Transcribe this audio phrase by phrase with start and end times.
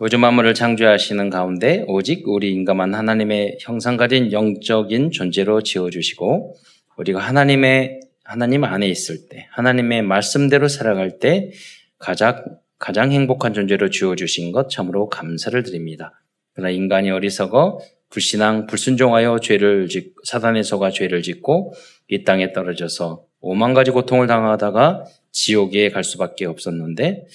[0.00, 6.54] 우주 만물을 창조하시는 가운데 오직 우리 인간만 하나님의 형상 가진 영적인 존재로 지어주시고
[6.98, 11.50] 우리가 하나님의 하나님 안에 있을 때 하나님의 말씀대로 살아갈 때
[11.98, 12.44] 가장
[12.78, 16.22] 가장 행복한 존재로 지어주신 것 참으로 감사를 드립니다.
[16.52, 21.74] 그러나 인간이 어리석어 불신앙 불순종하여 죄를 짓 사단의 소가 죄를 짓고
[22.06, 27.26] 이 땅에 떨어져서 오만 가지 고통을 당하다가 지옥에 갈 수밖에 없었는데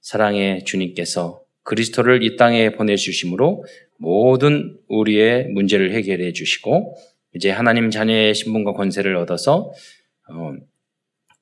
[0.00, 3.64] 사랑의 주님께서 그리스도를 이 땅에 보내주심으로
[3.98, 6.96] 모든 우리의 문제를 해결해 주시고
[7.34, 9.70] 이제 하나님 자녀의 신분과 권세를 얻어서
[10.30, 10.54] 어,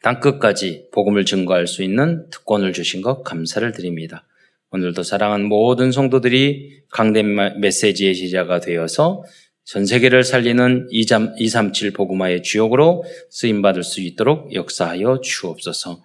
[0.03, 4.27] 땅끝까지 복음을 증거할 수 있는 특권을 주신 것 감사를 드립니다.
[4.73, 9.23] 오늘도 사랑한 모든 성도들이 강된 메시지의 제자가 되어서
[9.65, 16.03] 전 세계를 살리는 237 복음화의 주역으로 쓰임 받을 수 있도록 역사하여 주옵소서.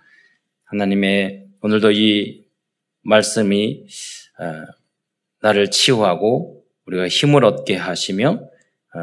[0.66, 2.41] 하나님의 오늘도 이
[3.04, 3.86] 말씀이
[4.40, 4.66] 어,
[5.42, 9.00] 나를 치유하고 우리가 힘을 얻게 하시며 어,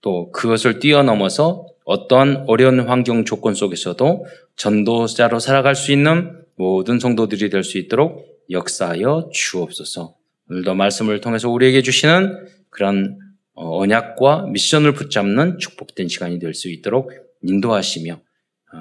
[0.00, 7.62] 또 그것을 뛰어넘어서 어떠한 어려운 환경 조건 속에서도 전도자로 살아갈 수 있는 모든 성도들이 될
[7.62, 10.14] 수 있도록 역사하여 주옵소서.
[10.50, 13.18] 오늘도 말씀을 통해서 우리에게 주시는 그런
[13.54, 17.10] 어, 언약과 미션을 붙잡는 축복된 시간이 될 수 있도록
[17.42, 18.20] 인도하시며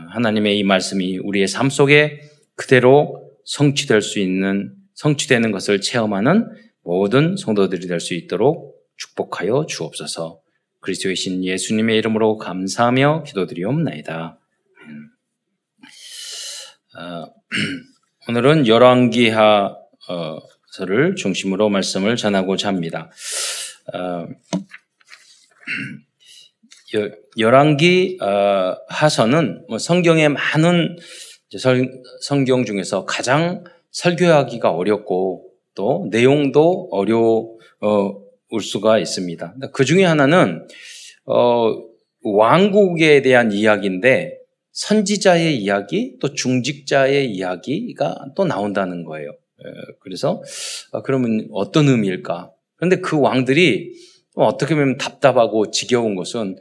[0.10, 2.20] 하나님의 이 말씀이 우리의 삶 속에
[2.56, 6.50] 그대로 성취될 수 있는 성취되는 것을 체험하는
[6.84, 10.42] 모든 성도들이 될 수 있도록 축복하여 주옵소서.
[10.82, 14.40] 그리스도의 신 예수님의 이름으로 감사하며 기도드리옵나이다.
[16.98, 17.26] 어,
[18.30, 19.76] 오늘은 열왕기하서를
[21.18, 23.12] 중심으로 말씀을 전하고자 합니다.
[23.94, 24.28] 어,
[27.38, 30.98] 열왕기 어, 하서는 뭐 성경의 많은
[32.22, 37.58] 성 경 중에서 가장 설교하기가 어렵고 또 내용도 어려울
[38.62, 39.56] 수가 있습니다.
[39.74, 40.68] 그 중에 하나는
[41.26, 41.74] 어,
[42.24, 44.38] 왕국에 대한 이야기인데
[44.72, 49.32] 선지자의 이야기 또 중직자의 이야기가 또 나온다는 거예요.
[50.02, 50.42] 그래서
[50.92, 52.52] 아, 그러면 어떤 의미일까?
[52.76, 53.94] 그런데 그 왕들이
[54.36, 56.58] 어떻게 보면 답답하고 지겨운 것은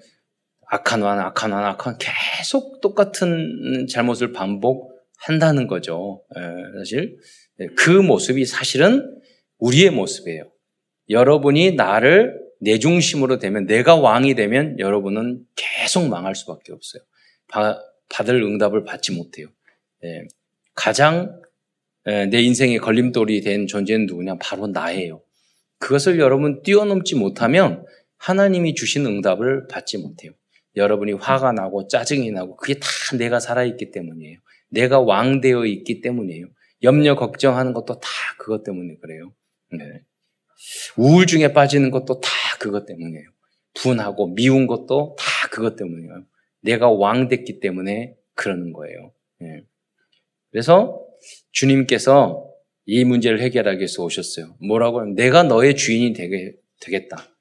[0.74, 6.24] 악한 왕, 악한 왕, 악한 계속 똑같은 잘못을 반복 한다는 거죠.
[6.36, 6.40] 예,
[6.78, 7.16] 사실
[7.60, 9.20] 예, 그 모습이 사실은
[9.58, 10.50] 우리의 모습이에요.
[11.10, 17.02] 여러분이 나를 내 중심으로 되면 내가 왕이 되면 여러분은 계속 망할 수밖에 없어요.
[18.08, 19.46] 받을 응답을 받지 못해요.
[20.02, 20.26] 예,
[20.74, 21.40] 가장
[22.04, 24.38] 내 인생의 걸림돌이 된 존재는 누구냐?
[24.40, 25.22] 바로 나예요.
[25.78, 27.84] 그것을 여러분 뛰어넘지 못하면
[28.16, 30.32] 하나님이 주신 응답을 받지 못해요.
[30.76, 34.38] 여러분이 화가 나고 짜증이 나고 그게 다 내가 살아있기 때문이에요.
[34.68, 36.46] 내가 왕되어 있기 때문이에요.
[36.82, 38.08] 염려, 걱정하는 것도 다
[38.38, 39.32] 그것 때문에 그래요.
[39.72, 40.02] 네.
[40.96, 43.28] 우울증에 빠지는 것도 다 그것 때문이에요.
[43.74, 46.24] 분하고 미운 것도 다 그것 때문이에요.
[46.62, 49.12] 내가 왕 됐기 때문에 그러는 거예요.
[49.40, 49.64] 네.
[50.50, 51.00] 그래서
[51.52, 52.50] 주님께서
[52.86, 54.56] 이 문제를 해결하기 위해서 오셨어요.
[54.66, 57.33] 뭐라고 하면 내가 너의 주인이 되게, 되겠다.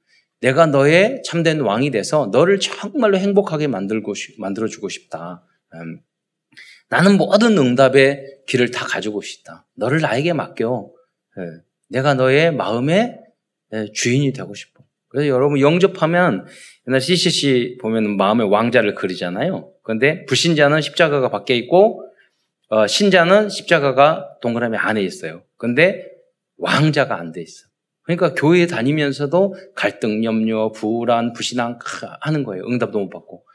[0.44, 5.42] 내가 너의 참된 왕이 돼서 너를 정말로 행복하게 만들고, 만들어주고 싶다.
[5.74, 6.02] 음.
[6.90, 9.66] 나는 모든 응답의 길을 다 가지고 싶다.
[9.76, 10.92] 너를 나에게 맡겨.
[11.40, 11.44] 예.
[11.88, 13.20] 내가 너의 마음의
[13.74, 14.84] 예, 주인이 되고 싶어.
[15.08, 16.46] 그래서 여러분 영접하면
[16.88, 19.72] 옛날 CCC 보면 마음의 왕자를 그리잖아요.
[19.82, 22.04] 그런데 불신자는 십자가가 밖에 있고
[22.68, 25.44] 어, 신자는 십자가가 동그라미 안에 있어요.
[25.58, 26.06] 그런데
[26.58, 27.66] 왕자가 안 돼 있어.
[28.04, 31.80] 그러니까 교회 다니면서도 갈등, 염려, 불안, 불신앙
[32.22, 32.66] 하는 거예요.
[32.66, 33.46] 응답도 못 받고.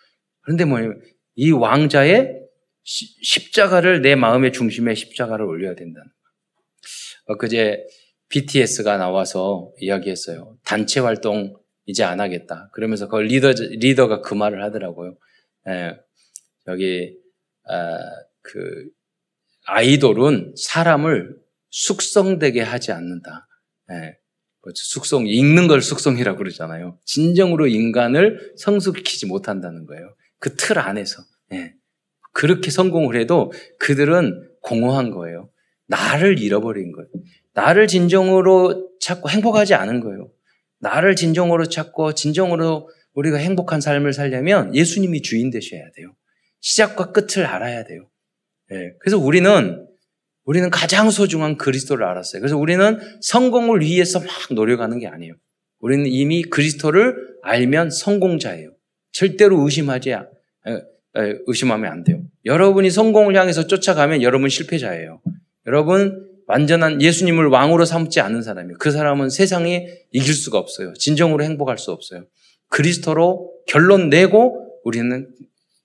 [0.41, 1.01] 그런데 뭐냐면
[1.35, 2.41] 이 왕자의
[2.83, 6.09] 십자가를 내 마음의 중심에 십자가를 올려야 된다는
[7.27, 7.39] 거예요.
[7.39, 7.85] 그제
[8.31, 10.57] BTS가 나와서 이야기했어요.
[10.65, 11.55] 단체 활동
[11.85, 12.71] 이제 안 하겠다.
[12.73, 15.17] 그러면서 그 리더 리더가 그 말을 하더라고요.
[15.69, 15.97] 예,
[16.67, 17.17] 여기
[17.65, 17.99] 아,
[18.43, 18.89] 그
[19.67, 21.37] 아이돌은 사람을
[21.71, 23.47] 숙성되게 하지 않는다.
[23.93, 24.19] 예,
[24.75, 26.99] 숙성 읽는 걸 숙성이라고 그러잖아요.
[27.05, 30.15] 진정으로 인간을 성숙시키지 못한다는 거예요.
[30.39, 31.23] 그 틀 안에서.
[31.53, 31.75] 예.
[32.33, 35.51] 그렇게 성공을 해도 그들은 공허한 거예요.
[35.87, 37.09] 나를 잃어버린 거예요.
[37.55, 40.31] 나를 진정으로 찾고 행복하지 않은 거예요.
[40.79, 46.15] 나를 진정으로 찾고 진정으로 우리가 행복한 삶을 살려면 예수님이 주인 되셔야 돼요.
[46.61, 48.09] 시작과 끝을 알아야 돼요.
[48.71, 48.93] 네.
[49.01, 49.88] 그래서 우리는
[50.49, 52.41] 우리는 가장 소중한 그리스도를 알았어요.
[52.41, 55.35] 그래서 우리는 성공을 위해서 막 노력하는 게 아니에요.
[55.79, 58.71] 우리는 이미 그리스도를 알면 성공자예요.
[59.13, 60.15] 절대로 의심하지
[61.47, 62.23] 의심하면 안 돼요.
[62.47, 65.21] 여러분이 성공을 향해서 쫓아가면 여러분 실패자예요.
[65.67, 68.79] 여러분 완전한 예수님을 왕으로 삼지 않는 사람이에요.
[68.79, 70.95] 그 사람은 세상에 이길 수가 없어요.
[70.95, 72.25] 진정으로 행복할 수 없어요.
[72.71, 75.29] 그리스도로 결론 내고 우리는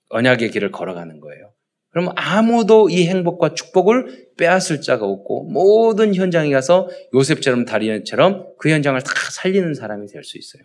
[0.08, 1.50] 언약의 길을 걸어가는 거예요.
[1.94, 9.00] 그럼 아무도 이 행복과 축복을 빼앗을 자가 없고 모든 현장에 가서 요셉처럼 다리처럼 그 현장을
[9.00, 10.64] 다 살리는 사람이 될 수 있어요.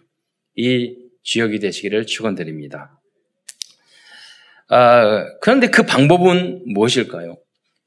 [0.55, 2.99] 이 지역이 되시기를 축원드립니다.
[4.69, 7.37] 아, 그런데 그 방법은 무엇일까요?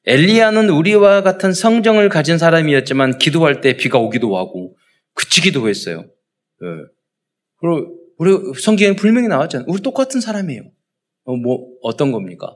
[0.06, 4.76] 엘리야는 우리와 같은 성정을 가진 사람이었지만 기도할 때 비가 오기도 하고
[5.14, 6.04] 그치기도 했어요.
[6.62, 6.66] 예.
[7.60, 9.66] 그리고 우리 성경에 분명히 나왔잖아요.
[9.68, 10.62] 우리 똑같은 사람이에요.
[11.24, 12.54] 어, 뭐 어떤 겁니까?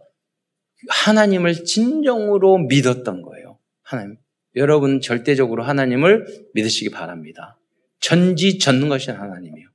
[0.89, 3.59] 하나님을 진정으로 믿었던 거예요.
[3.83, 4.17] 하나님.
[4.57, 7.59] 여러분 절대적으로 하나님을 믿으시기 바랍니다.
[8.01, 9.69] 전지 전능하신 하나님이에요.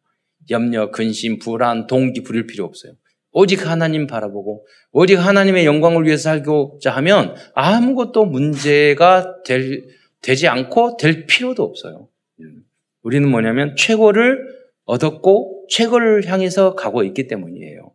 [0.50, 2.94] 염려, 근심, 불안, 동기 부릴 필요 없어요.
[3.32, 9.88] 오직 하나님 바라보고 오직 하나님의 영광을 위해서 살고자 하면 아무것도 문제가 될,
[10.22, 12.10] 되지 않고 될 필요도 없어요.
[13.04, 14.40] 우리는 뭐냐면 최고를
[14.86, 17.94] 얻었고 최고를 향해서 가고 있기 때문이에요.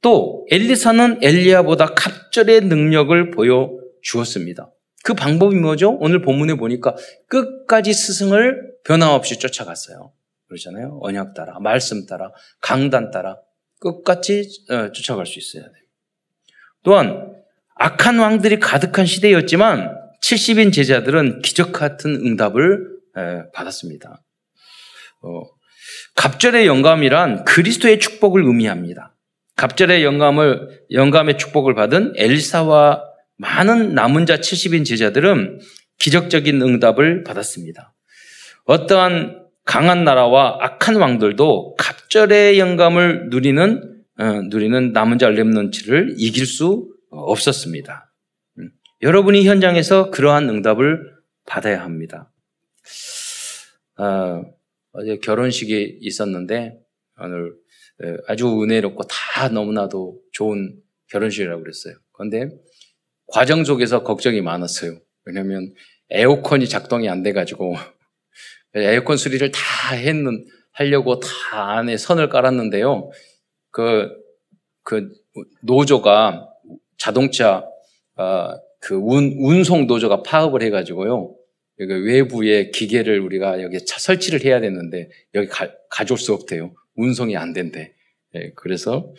[0.00, 3.70] 또 엘리사는 엘리야보다 갑절의 능력을 보여
[4.02, 4.70] 주었습니다.
[5.04, 5.96] 그 방법이 뭐죠?
[6.00, 6.94] 오늘 본문에 보니까
[7.28, 10.12] 끝까지 스승을 변함없이 쫓아갔어요.
[10.48, 10.98] 그러잖아요.
[11.02, 12.30] 언약 따라, 말씀 따라,
[12.60, 13.38] 강단 따라
[13.80, 15.82] 끝까지 어, 쫓아갈 수 있어야 돼요.
[16.82, 17.34] 또한
[17.74, 22.98] 악한 왕들이 가득한 시대였지만 70인 제자들은 기적 같은 응답을
[23.54, 24.22] 받았습니다.
[25.22, 25.42] 어,
[26.14, 29.16] 갑절의 영감이란 그리스도의 축복을 의미합니다.
[29.58, 33.04] 갑절의 영감을 영감의 축복을 받은 엘사와
[33.38, 35.60] 많은 남은 자 70인 제자들은
[35.98, 37.92] 기적적인 응답을 받았습니다.
[38.66, 46.94] 어떠한 강한 나라와 악한 왕들도 갑절의 영감을 누리는 어, 누리는 남은 자 렘넌츠를 이길 수
[47.10, 48.12] 없었습니다.
[48.58, 48.70] 음,
[49.02, 51.02] 여러분이 현장에서 그러한 응답을
[51.46, 52.30] 받아야 합니다.
[53.98, 54.42] 어,
[54.92, 56.78] 어제 결혼식이 있었는데
[57.20, 57.54] 오늘
[58.26, 60.80] 아주 은혜롭고 다 너무나도 좋은
[61.10, 61.94] 결혼식이라고 그랬어요.
[62.12, 62.50] 그런데
[63.26, 64.98] 과정 속에서 걱정이 많았어요.
[65.24, 65.72] 왜냐하면
[66.10, 67.74] 에어컨이 작동이 안 돼가지고
[68.74, 73.10] 에어컨 수리를 다 했는, 하려고 다 안에 선을 깔았는데요.
[73.70, 74.08] 그,
[74.82, 75.08] 그
[75.62, 76.48] 노조가
[76.96, 77.64] 자동차,
[78.16, 78.50] 어,
[78.80, 81.34] 그 운, 운송 노조가 파업을 해가지고요.
[81.80, 86.74] 여기 외부의 기계를 우리가 여기 설치를 해야 되는데 여기 가, 가져올 수 없대요.
[86.98, 87.94] 운송이 안 된대.
[88.34, 89.14] 예, 그래서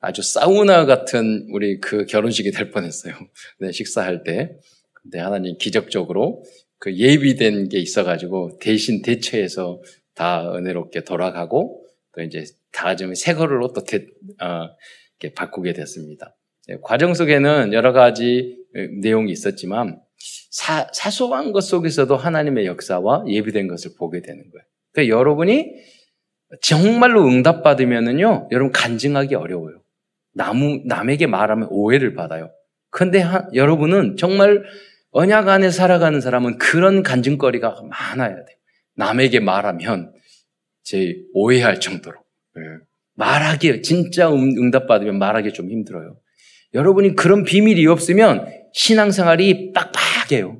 [0.00, 3.14] 아주 사우나 같은 우리 그 결혼식이 될 뻔했어요.
[3.60, 4.56] 네, 식사할 때.
[4.92, 6.44] 근데 하나님 기적적으로
[6.78, 9.80] 그 예비된 게 있어가지고 대신 대처해서
[10.14, 14.06] 다 은혜롭게 돌아가고 또 이제 다가지면 새 거로 또 대,
[14.40, 14.68] 어,
[15.18, 16.36] 이렇게 바꾸게 됐습니다.
[16.66, 18.56] 네, 과정 속에는 여러 가지
[19.00, 20.00] 내용이 있었지만
[20.50, 24.64] 사, 사소한 것 속에서도 하나님의 역사와 예비된 것을 보게 되는 거예요.
[24.92, 25.72] 그러니까 여러분이
[26.62, 29.82] 정말로 응답받으면은요, 여러분 간증하기 어려워요.
[30.34, 32.50] 남, 남에게 말하면 오해를 받아요.
[32.90, 34.64] 근데 하, 여러분은 정말
[35.12, 38.56] 언약 안에 살아가는 사람은 그런 간증거리가 많아야 돼.
[38.96, 40.12] 남에게 말하면
[40.82, 42.18] 제 오해할 정도로.
[42.56, 42.62] 네.
[43.14, 46.16] 말하기, 진짜 응답받으면 말하기 좀 힘들어요.
[46.74, 50.58] 여러분이 그런 비밀이 없으면 신앙생활이 빡빡해요.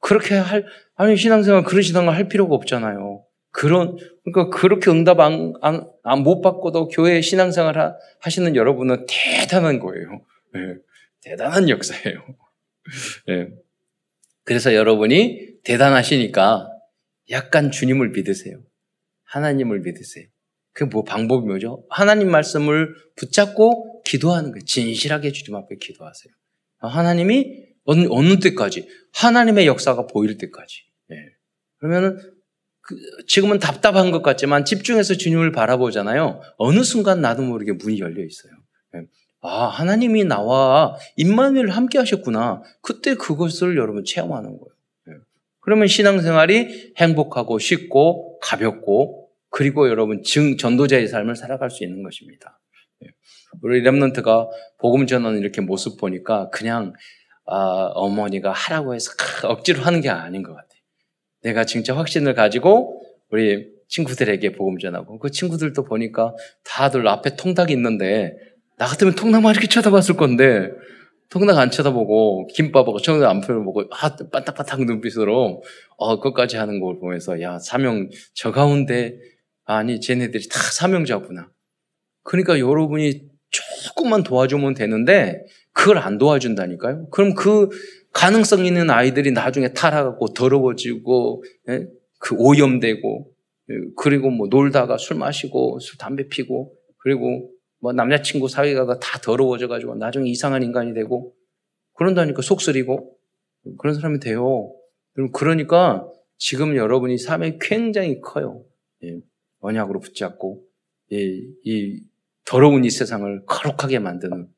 [0.00, 0.66] 그렇게 할,
[0.96, 3.24] 아니, 신앙생활, 그런 신앙을 할 필요가 없잖아요.
[3.52, 9.80] 그런, 그러니까 그렇게 응답 안, 안, 안 못 받고도 교회 신앙생활 하, 하시는 여러분은 대단한
[9.80, 10.24] 거예요.
[10.54, 10.60] 네.
[11.22, 12.24] 대단한 역사예요.
[13.26, 13.48] 네.
[14.44, 16.68] 그래서 여러분이 대단하시니까
[17.30, 18.62] 약간 주님을 믿으세요.
[19.24, 20.26] 하나님을 믿으세요.
[20.72, 21.84] 그뭐 방법이 뭐죠?
[21.90, 24.64] 하나님 말씀을 붙잡고 기도하는 거예요.
[24.64, 26.32] 진실하게 주님 앞에 기도하세요.
[26.78, 30.84] 하나님이 어느, 어느 때까지 하나님의 역사가 보일 때까지.
[31.08, 31.16] 네.
[31.78, 32.39] 그러면은 그
[33.26, 36.40] 지금은 답답한 것 같지만 집중해서 주님을 바라보잖아요.
[36.56, 38.52] 어느 순간 나도 모르게 문이 열려 있어요.
[38.92, 39.02] 네.
[39.40, 42.62] 아, 하나님이 나와 임마누엘 함께 하셨구나.
[42.82, 44.74] 그때 그것을 여러분 체험하는 거예요.
[45.06, 45.14] 네.
[45.60, 52.60] 그러면 신앙생활이 행복하고 쉽고 가볍고 그리고 여러분 증 전도자의 삶을 살아갈 수 있는 것입니다.
[53.00, 53.08] 네.
[53.62, 56.92] 우리 렘넌트가 복음 전하는 이렇게 모습 보니까 그냥
[57.46, 59.10] 아, 어머니가 하라고 해서
[59.44, 60.69] 억지로 하는 게 아닌 것 같아요.
[61.42, 68.36] 내가 진짜 확신을 가지고 우리 친구들에게 복음 전하고 그 친구들도 보니까 다들 앞에 통닭이 있는데
[68.78, 70.70] 나 같으면 통닭만 이렇게 쳐다봤을 건데
[71.30, 75.62] 통닭 안 쳐다보고 김밥하고 청닭 안 펴보고 아, 반딱반딱 눈빛으로
[75.96, 79.16] 어 그것까지 하는 걸 보면서 야 사명 저 가운데
[79.64, 81.48] 아니 쟤네들이 다 사명자구나.
[82.24, 87.08] 그러니까 여러분이 조금만 도와주면 되는데 그걸 안 도와준다니까요.
[87.10, 87.68] 그럼 그
[88.12, 91.86] 가능성 있는 아이들이 나중에 타락하고 더러워지고 예?
[92.18, 93.32] 그 오염되고
[93.70, 93.74] 예?
[93.96, 97.50] 그리고 뭐 놀다가 술 마시고 술 담배 피고 그리고
[97.80, 101.34] 뭐 남자친구 사이가 다 더러워져 가지고 나중에 이상한 인간이 되고
[101.94, 103.16] 그런다니까 속쓰리고
[103.78, 104.72] 그런 사람이 돼요.
[105.32, 108.64] 그러니까 지금 여러분이 삶이 굉장히 커요.
[109.04, 109.18] 예,
[109.60, 110.64] 언약으로 붙잡고
[111.12, 111.18] 예,
[111.64, 112.02] 이
[112.44, 114.48] 더러운 이 세상을 거룩하게 만드는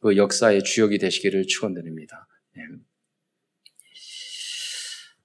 [0.00, 2.26] 그 역사의 주역이 되시기를 축원드립니다.
[2.56, 2.62] 예.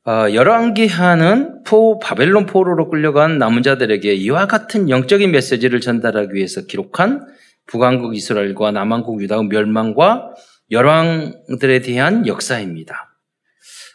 [0.06, 7.26] 어, 열왕기하는 포 바벨론 포로로 끌려간 남은 자들에게 이와 같은 영적인 메시지를 전달하기 위해서 기록한
[7.68, 10.34] 북왕국 이스라엘과 남왕국 유다의 멸망과
[10.72, 13.18] 열왕들에 대한 역사입니다.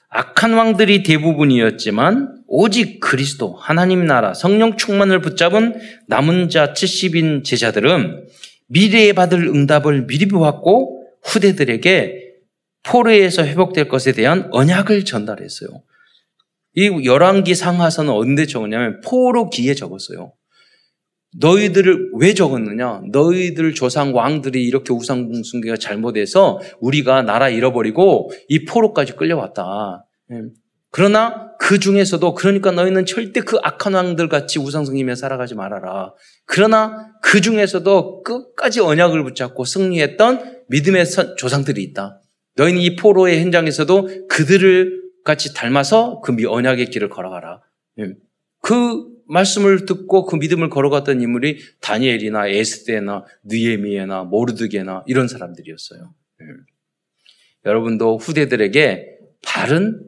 [0.09, 8.29] 악한 왕들이 대부분이었지만 오직 그리스도 하나님 나라 성령 충만을 붙잡은 남은 자 70인 제자들은
[8.69, 12.29] 미래에 받을 응답을 미리 보았고 후대들에게
[12.85, 15.69] 포로에서 회복될 것에 대한 언약을 전달했어요.
[16.79, 20.33] 이 열왕기 상하서는 언제 적었냐면 포로기에 적었어요.
[21.41, 23.03] 너희들을 왜 적었느냐?
[23.11, 30.07] 너희들 조상 왕들이 이렇게 우상숭배가 잘못해서 우리가 나라 잃어버리고 이 포로까지 끌려왔다.
[30.31, 30.37] 예.
[30.93, 36.15] 그러나 그 중에서도 그러니까 너희는 절대 그 악한 왕들 같이 우상숭배며 살아가지 말아라.
[36.47, 41.07] 그러나 그 중에서도 끝까지 언약을 붙잡고 승리했던 믿음의
[41.37, 42.21] 조상들이 있다.
[42.55, 47.61] 너희는 이 포로의 현장에서도 그들을 같이 닮아서 그 언약의 길을 걸어가라.
[47.99, 48.15] 예.
[48.63, 56.15] 그 말씀을 듣고 그 믿음을 걸어갔던 인물이 다니엘이나 에스테나 느에미에나 모르드게나 이런 사람들이었어요.
[56.41, 56.47] 네.
[57.67, 60.03] 여러분도 후대들에게 바른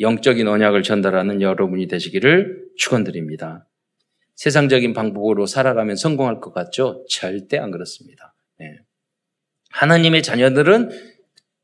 [0.00, 3.68] 영적인 언약을 전달하는 여러분이 되시기를 축원드립니다.
[4.36, 7.04] 세상적인 방법으로 살아가면 성공할 것 같죠?
[7.10, 8.34] 절대 안 그렇습니다.
[8.58, 8.78] 네.
[9.72, 10.88] 하나님의 자녀들은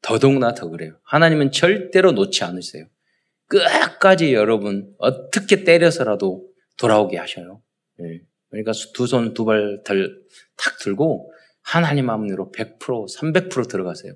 [0.03, 0.99] 더더구나 더 그래요.
[1.05, 2.87] 하나님은 절대로 놓지 않으세요.
[3.47, 7.63] 끝까지 여러분 어떻게 때려서라도 돌아오게 하셔요.
[7.99, 8.21] 네.
[8.51, 9.83] 그러니까 두 손 두 발
[10.57, 14.15] 탁 들고 하나님 마음으로 100% 300% 들어가세요.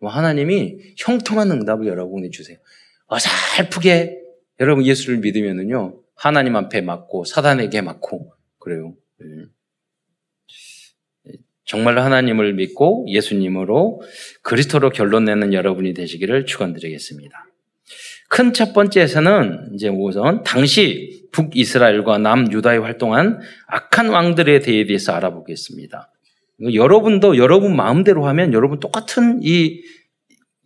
[0.00, 2.58] 뭐 하나님이 형통한 응답을 여러분이 주세요.
[3.06, 4.18] 어설프게
[4.60, 8.94] 여러분 예수를 믿으면은요 하나님 앞에 맞고 사단에게 맞고 그래요.
[9.18, 9.26] 네.
[11.70, 14.02] 정말 하나님을 믿고 예수님으로
[14.42, 17.46] 그리스도로 결론 내는 여러분이 되시기를 축원드리겠습니다.
[18.28, 26.12] 큰 첫 번째에서는 이제 우선 당시 북이스라엘과 남유다에 활동한 악한 왕들에 대해서 알아보겠습니다.
[26.74, 29.80] 여러분도 여러분 마음대로 하면 여러분 똑같은 이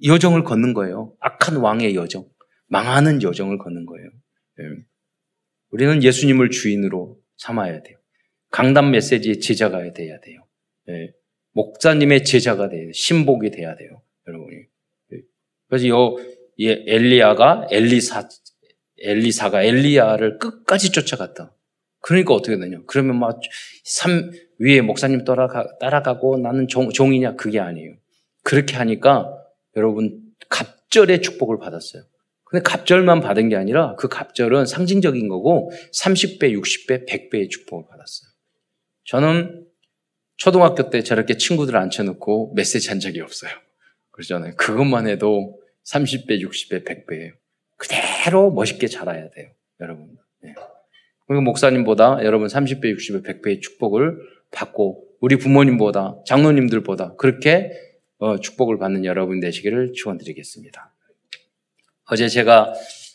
[0.07, 1.13] 여정을 걷는 거예요.
[1.21, 2.25] 악한 왕의 여정,
[2.69, 4.09] 망하는 여정을 걷는 거예요.
[4.61, 4.65] 예.
[5.71, 7.99] 우리는 예수님을 주인으로 삼아야 돼요.
[8.51, 10.44] 강단 메시지의 제자가 돼야 돼요.
[10.89, 11.13] 예.
[11.53, 12.91] 목사님의 제자가 돼요.
[12.93, 14.03] 신복이 돼야 돼요.
[14.27, 14.57] 여러분이.
[15.13, 15.17] 예.
[15.69, 16.17] 그래서 요
[16.59, 18.29] 엘리야가 엘리사
[18.99, 21.55] 엘리사가 엘리야를 끝까지 쫓아갔다.
[22.01, 22.81] 그러니까 어떻게 되냐?
[22.87, 23.41] 그러면 막
[23.83, 27.37] 삼, 위에 목사님 따라가, 따라가고 나는 종, 종이냐?
[27.37, 27.95] 그게 아니에요.
[28.43, 29.35] 그렇게 하니까
[29.77, 32.03] 여러분 갑절의 축복을 받았어요.
[32.45, 38.29] 근데 갑절만 받은 게 아니라 그 갑절은 상징적인 거고 30배, 60배, 100배의 축복을 받았어요.
[39.07, 39.64] 저는
[40.37, 43.51] 초등학교 때 저렇게 친구들 앉혀놓고 메시지 한 적이 없어요.
[44.11, 44.55] 그러잖아요.
[44.57, 47.33] 그것만 해도 30배, 60배, 100배예요.
[47.77, 49.51] 그대로 멋있게 자라야 돼요.
[49.81, 50.17] 여러분.
[50.41, 50.55] 네.
[51.29, 54.19] 목사님보다 여러분 30배, 60배, 100배의 축복을
[54.51, 57.71] 받고 우리 부모님보다 장로님들보다 그렇게
[58.19, 60.95] 어, 축복을 받는 여러분 되시기를 축원드리겠습니다.
[62.11, 62.73] 어제 제가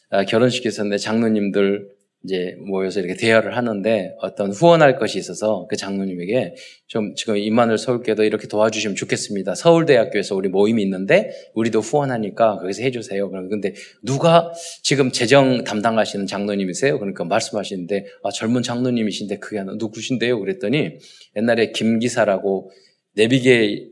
[0.09, 1.89] 어, 결혼식에서 내 장로님들
[2.25, 6.55] 이제 모여서 이렇게 대화를 하는데 어떤 후원할 것이 있어서 그 장로님에게
[6.87, 9.55] 좀 지금 임만을 서울교도 이렇게 도와주시면 좋겠습니다.
[9.55, 13.29] 서울대학교에서 우리 모임이 있는데 우리도 후원하니까 거기서 해주세요.
[13.29, 13.73] 그런데
[14.03, 14.51] 누가
[14.83, 16.99] 지금 재정 담당하시는 장로님이세요?
[16.99, 20.39] 그러니까 말씀하시는데 아, 젊은 장로님이신데 그게 누구신데요?
[20.39, 20.97] 그랬더니
[21.37, 22.71] 옛날에 김기사라고
[23.15, 23.87] 내비게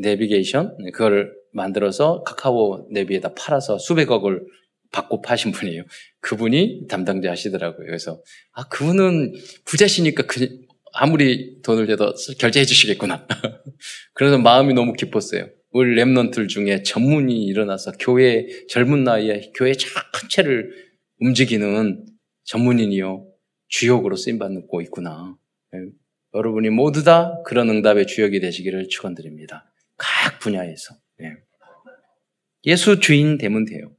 [0.00, 4.42] 내비게이션 그걸 만들어서 카카오 내비에다 팔아서 수백억을
[4.94, 5.82] 받고 파신 분이에요.
[6.20, 7.84] 그분이 담당자 하시더라고요.
[7.86, 8.22] 그래서,
[8.52, 9.34] 아, 그분은
[9.64, 10.60] 부자시니까 그,
[10.92, 13.26] 아무리 돈을 줘도 결제해 주시겠구나.
[14.14, 15.48] 그래서 마음이 너무 기뻤어요.
[15.72, 20.70] 우리 랩런들 중에 전문이 일어나서 교회, 젊은 나이에 교회 전체를
[21.20, 22.06] 움직이는
[22.44, 23.26] 전문인이요.
[23.66, 25.36] 주역으로 쓰임 받고 있구나.
[25.72, 25.80] 네.
[26.32, 29.72] 여러분이 모두 다 그런 응답의 주역이 되시기를 축원드립니다.
[29.96, 30.94] 각 분야에서.
[31.18, 31.32] 네.
[32.66, 33.90] 예수 주인 되면 돼요.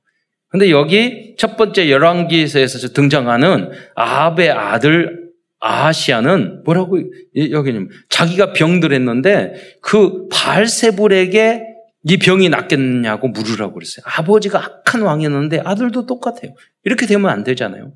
[0.56, 6.98] 근데 여기 첫 번째 열왕기에서 등장하는 아합의 아들 아하시아는 뭐라고
[7.36, 11.62] 여기는 자기가 병들었는데 그 발세불에게
[12.06, 14.06] 네 병이 낫겠냐고 물으라고 그랬어요.
[14.08, 16.54] 아버지가 악한 왕이었는데 아들도 똑같아요.
[16.86, 17.92] 이렇게 되면 안 되잖아요.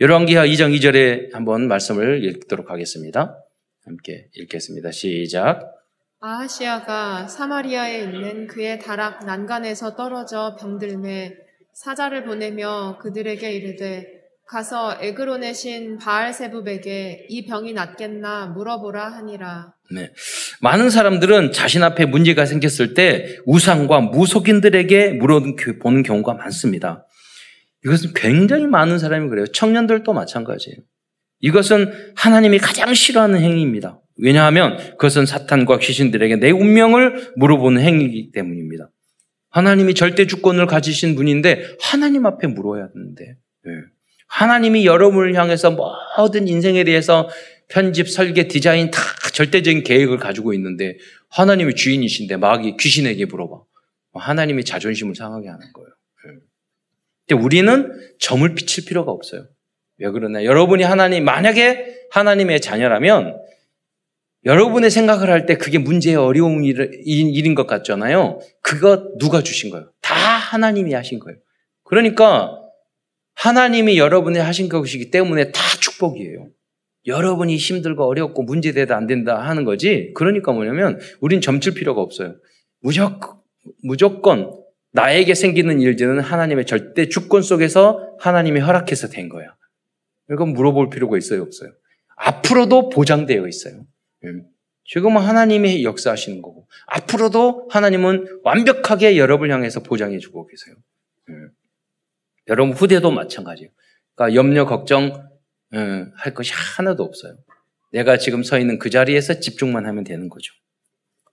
[0.00, 3.36] 열왕기하 2장 2절에 한번 말씀을 읽도록 하겠습니다.
[3.84, 4.92] 함께 읽겠습니다.
[4.92, 5.74] 시작.
[6.20, 14.06] 아하시아가 사마리아에 있는 그의 다락 난간에서 떨어져 병들매 사자를 보내며 그들에게 이르되
[14.46, 19.72] 가서 에그론의 신 바알세붑에게 이 병이 낫겠나 물어보라 하니라.
[19.94, 20.10] 네.
[20.60, 27.06] 많은 사람들은 자신 앞에 문제가 생겼을 때 우상과 무속인들에게 물어보는 경우가 많습니다.
[27.84, 29.46] 이것은 굉장히 많은 사람이 그래요.
[29.46, 30.76] 청년들도 마찬가지예요.
[31.40, 34.00] 이것은 하나님이 가장 싫어하는 행위입니다.
[34.18, 38.90] 왜냐하면 그것은 사탄과 귀신들에게 내 운명을 물어보는 행위이기 때문입니다.
[39.52, 43.24] 하나님이 절대 주권을 가지신 분인데 하나님 앞에 물어야 하는데
[43.64, 43.70] 네.
[44.26, 45.76] 하나님이 여러분을 향해서
[46.16, 47.28] 모든 인생에 대해서
[47.68, 49.00] 편집, 설계, 디자인 다
[49.32, 50.96] 절대적인 계획을 가지고 있는데
[51.28, 53.62] 하나님이 주인이신데 마귀 귀신에게 물어봐.
[54.14, 55.88] 하나님이 자존심을 상하게 하는 거예요.
[56.26, 56.32] 네.
[57.26, 59.48] 근데 우리는 점을 비칠 필요가 없어요.
[59.98, 60.44] 왜 그러나?
[60.44, 63.36] 여러분이 하나님, 만약에 하나님의 자녀라면
[64.44, 68.40] 여러분의 생각을 할 때 그게 문제의 어려운 일, 일인 것 같잖아요.
[68.60, 69.90] 그거 누가 주신 거예요?
[70.00, 71.38] 다 하나님이 하신 거예요.
[71.84, 72.58] 그러니까
[73.34, 76.48] 하나님이 여러분이 하신 것이기 때문에 다 축복이에요.
[77.06, 80.12] 여러분이 힘들고 어렵고 문제되다 안 된다 하는 거지.
[80.14, 82.36] 그러니까 뭐냐면 우린 점칠 필요가 없어요.
[82.80, 83.38] 무조건,
[83.82, 84.52] 무조건
[84.92, 89.54] 나에게 생기는 일들은 하나님의 절대 주권 속에서 하나님이 허락해서 된 거야.
[90.30, 91.70] 이건 물어볼 필요가 있어요, 없어요?
[92.16, 93.84] 앞으로도 보장되어 있어요.
[94.24, 94.46] 음.
[94.84, 100.74] 지금은 하나님이 역사하시는 거고, 앞으로도 하나님은 완벽하게 여러분을 향해서 보장해 주고 계세요.
[101.28, 101.50] 음.
[102.48, 103.70] 여러분 후대도 마찬가지예요.
[104.14, 105.28] 그러니까 염려, 걱정
[105.74, 107.36] 음, 할 것이 하나도 없어요.
[107.92, 110.52] 내가 지금 서 있는 그 자리에서 집중만 하면 되는 거죠.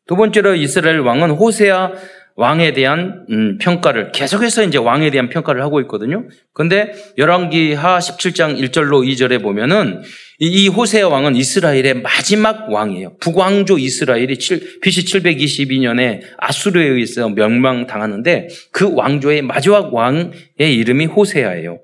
[0.06, 1.94] 두 번째로 이스라엘 왕은 호세아
[2.40, 6.26] 왕에 대한 음, 평가를 계속해서 이제 왕에 대한 평가를 하고 있거든요.
[6.54, 10.02] 그런데 열왕기하 17장 1절로 2절에 보면은
[10.40, 13.18] 이 호세 왕은 이스라엘의 마지막 왕이에요.
[13.18, 21.82] 북왕조 이스라엘이 7, BC 722년에 아수르에 의해서 멸망당하는데 그 왕조의 마지막 왕의 이름이 호세아예요.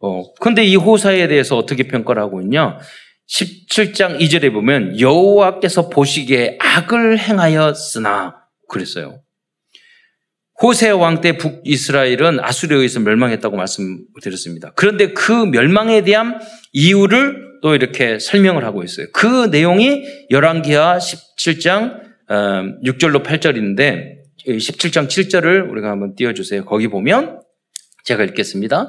[0.00, 2.78] 어, 근데 이 호사에 대해서 어떻게 평가를 하고 있냐?
[3.28, 8.36] 17장 2절에 보면 여호와께서 보시기에 악을 행하였으나
[8.68, 9.21] 그랬어요.
[10.62, 14.72] 호세 왕때 북이스라엘은 아수르에 의해서 멸망했다고 말씀드렸습니다.
[14.76, 16.38] 그런데 그 멸망에 대한
[16.72, 19.06] 이유를 또 이렇게 설명을 하고 있어요.
[19.12, 26.64] 그 내용이 열왕기하 17장 6절로 어, 8절인데 17장 7절을 우리가 한번 띄워 주세요.
[26.64, 27.40] 거기 보면
[28.04, 28.88] 제가 읽겠습니다.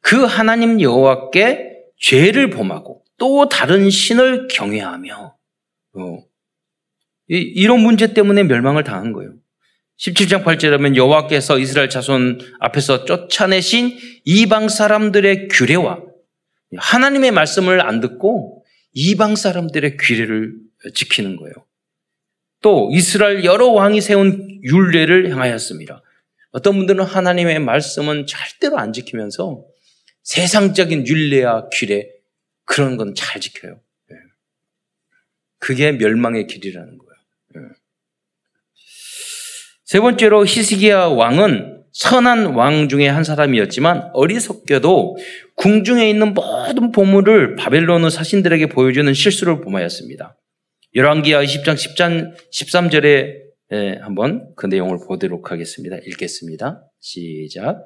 [0.00, 5.34] 그 하나님 여호와께 죄를 범하고 또 다른 신을 경외하며
[5.94, 6.18] 어,
[7.28, 9.32] 이런 문제 때문에 멸망을 당한 거예요.
[10.00, 16.02] 17장 8절에 보면 여호와께서 이스라엘 자손 앞에서 쫓아내신 이방 사람들의 규례와
[16.76, 20.54] 하나님의 말씀을 안 듣고 이방 사람들의 규례를
[20.94, 21.52] 지키는 거예요.
[22.62, 26.02] 또 이스라엘 여러 왕이 세운 율례를 행하였습니다.
[26.52, 29.64] 어떤 분들은 하나님의 말씀은 절대로 안 지키면서
[30.22, 32.08] 세상적인 율례와 규례
[32.64, 33.80] 그런 건 잘 지켜요.
[34.12, 34.16] 예.
[35.58, 37.09] 그게 멸망의 길이라는 거예요.
[39.90, 39.96] 예.
[39.96, 45.16] 세 번째로 히스기야 왕은 선한 왕 중에 한 사람이었지만 어리석게도
[45.56, 50.36] 궁중에 있는 모든 보물을 바벨론의 사신들에게 보여주는 실수를 범하였습니다.
[50.94, 55.96] 열왕기하 20장 10장 13절에 한번 그 내용을 보도록 하겠습니다.
[56.06, 56.84] 읽겠습니다.
[57.00, 57.84] 시작.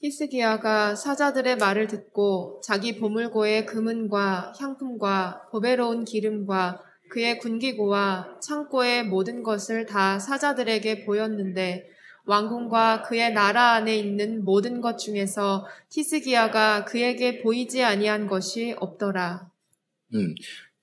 [0.00, 9.86] 히스기야가 사자들의 말을 듣고 자기 보물고의 금은과 향품과 보배로운 기름과 그의 군기고와 창고의 모든 것을
[9.86, 11.88] 다 사자들에게 보였는데
[12.26, 19.50] 왕궁과 그의 나라 안에 있는 모든 것 중에서 히스기야가 그에게 보이지 아니한 것이 없더라.
[20.14, 20.34] 음,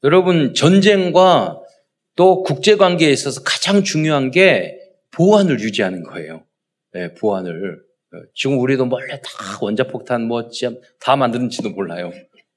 [0.03, 1.59] 여러분 전쟁과
[2.15, 4.77] 또 국제 관계에 있어서 가장 중요한 게
[5.11, 6.43] 보안을 유지하는 거예요.
[6.93, 7.81] 네, 보안을.
[8.13, 10.49] 어, 지금 우리도 몰래 다 원자폭탄 뭐
[10.99, 12.11] 다 만드는지도 몰라요.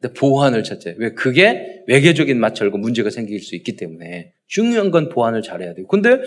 [0.05, 0.95] 근데 보안을 첫째.
[0.99, 1.14] 왜?
[1.14, 5.87] 그게 외교적인 마찰과 문제가 생길 수 있기 때문에 중요한 건 보안을 잘해야 돼요.
[5.87, 6.19] 근데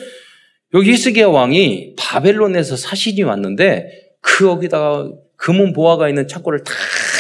[0.74, 6.74] 여기 히스기야 왕이 바벨론에서 사신이 왔는데 그 여기다가 금은 보화가 있는 창고를 다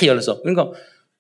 [0.06, 0.72] 열어서 그러니까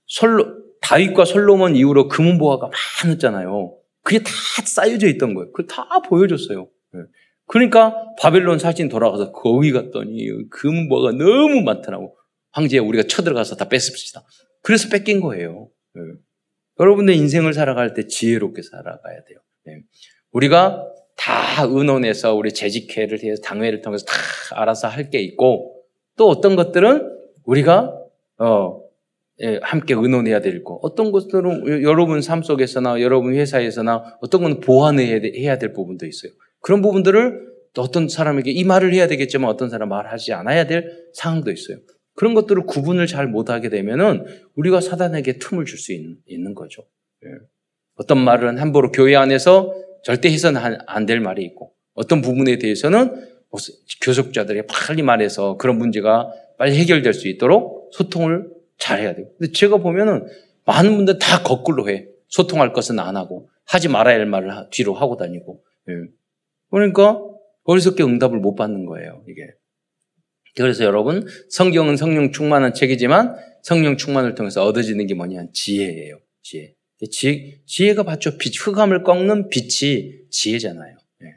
[0.07, 2.71] 솔로 다윗과 솔로몬 이후로 금은 보화가
[3.05, 3.75] 많았잖아요.
[4.01, 4.31] 그게 다
[4.65, 5.51] 쌓여져 있던 거예요.
[5.51, 6.67] 그걸 다 보여줬어요.
[6.93, 7.01] 네.
[7.45, 12.15] 그러니까 바벨론 사신 돌아가서 거기 갔더니 금은 보화가 너무 많더라고.
[12.51, 14.23] 황제야 우리가 쳐들어가서 다 뺏읍시다.
[14.67, 15.69] 그래서 뺏긴 거예요.
[15.93, 16.01] 네.
[16.77, 19.39] 여러분의 인생을 살아갈 때 지혜롭게 살아가야 돼요.
[19.65, 19.83] 네.
[20.33, 24.13] 우리가 다 의논해서 우리 재직회를 해서 당회를 통해서 다
[24.61, 25.83] 알아서 할 게 있고
[26.17, 27.09] 또 어떤 것들은
[27.45, 27.97] 우리가
[28.39, 28.81] 어
[29.41, 35.71] 예, 함께 의논해야 되고 어떤 것들은 여러분 삶 속에서나 여러분 회사에서나 어떤 건 보완해야 될
[35.71, 36.33] 부분도 있어요.
[36.59, 41.51] 그런 부분들을 또 어떤 사람에게 이 말을 해야 되겠지만 어떤 사람 말하지 않아야 될 상황도
[41.51, 41.77] 있어요.
[42.17, 44.25] 그런 것들을 구분을 잘 못하게 되면은
[44.55, 46.83] 우리가 사단에게 틈을 줄 수 있는 거죠.
[47.23, 47.29] 예.
[47.95, 53.07] 어떤 말은 함부로 교회 안에서 절대 해서는 안 될 말이 있고 어떤 부분에 대해서는
[53.49, 53.59] 뭐
[54.01, 58.49] 교섭자들이 빨리 말해서 그런 문제가 빨리 해결될 수 있도록 소통을
[58.79, 59.27] 잘 해야 돼요.
[59.37, 60.25] 근데 제가 보면은
[60.65, 62.07] 많은 분들 다 거꾸로 해.
[62.29, 65.63] 소통할 것은 안 하고 하지 말아야 할 말을 뒤로 하고 다니고.
[65.89, 65.93] 예.
[66.71, 67.21] 그러니까
[67.63, 69.23] 어리석게 응답을 못 받는 거예요.
[69.29, 69.43] 이게.
[70.63, 76.19] 그래서 여러분 성경은 성령 충만한 책이지만 성령 충만을 통해서 얻어지는 게 뭐냐 지혜예요.
[76.41, 76.73] 지혜.
[77.11, 78.37] 지혜 지혜가 봤죠.
[78.37, 80.97] 빛, 흑암을 꺾는 빛이 지혜잖아요.
[81.23, 81.27] 예.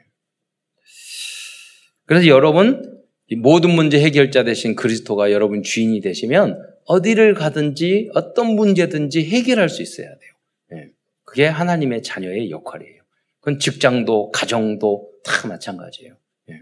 [2.05, 2.99] 그래서 여러분
[3.37, 10.07] 모든 문제 해결자 되신 그리스도가 여러분 주인이 되시면 어디를 가든지 어떤 문제든지 해결할 수 있어야
[10.07, 10.31] 돼요.
[10.73, 10.89] 예.
[11.23, 13.01] 그게 하나님의 자녀의 역할이에요.
[13.39, 16.15] 그건 직장도 가정도 다 마찬가지예요.
[16.49, 16.59] 예.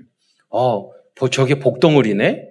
[0.49, 0.91] 어,
[1.31, 2.48] 저게 복덩어리네?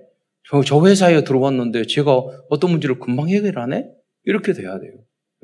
[0.50, 3.87] 저, 저 회사에 들어왔는데 제가 어떤 문제를 금방 해결하네?
[4.24, 4.92] 이렇게 돼야 돼요.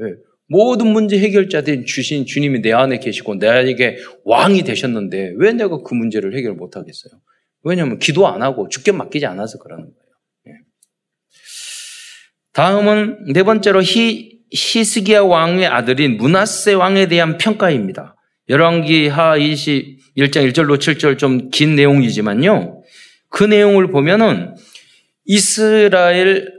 [0.02, 0.14] 예.
[0.46, 5.94] 모든 문제 해결자 된 주신 주님이 내 안에 계시고 내게 왕이 되셨는데 왜 내가 그
[5.94, 7.20] 문제를 해결 못 하겠어요?
[7.62, 9.94] 왜냐하면 기도 안 하고 죽게 맡기지 않아서 그러는 거예요.
[10.48, 10.52] 예.
[12.52, 18.16] 다음은 네 번째로 히, 히스기야 왕의 아들인 문하세 왕에 대한 평가입니다.
[18.50, 22.82] 열왕기 하 21장 1절로 7절 좀 긴 내용이지만요.
[23.30, 24.54] 그 내용을 보면은
[25.24, 26.52] 이스라엘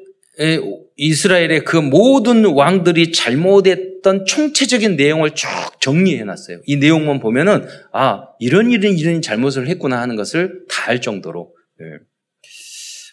[0.98, 5.48] 이스라엘의 그 모든 왕들이 잘못했던 총체적인 내용을 쭉
[5.80, 6.62] 정리해 놨어요.
[6.66, 11.86] 이 내용만 보면은 아 이런 이런 이런 잘못을 했구나 하는 것을 다 알 정도로 예.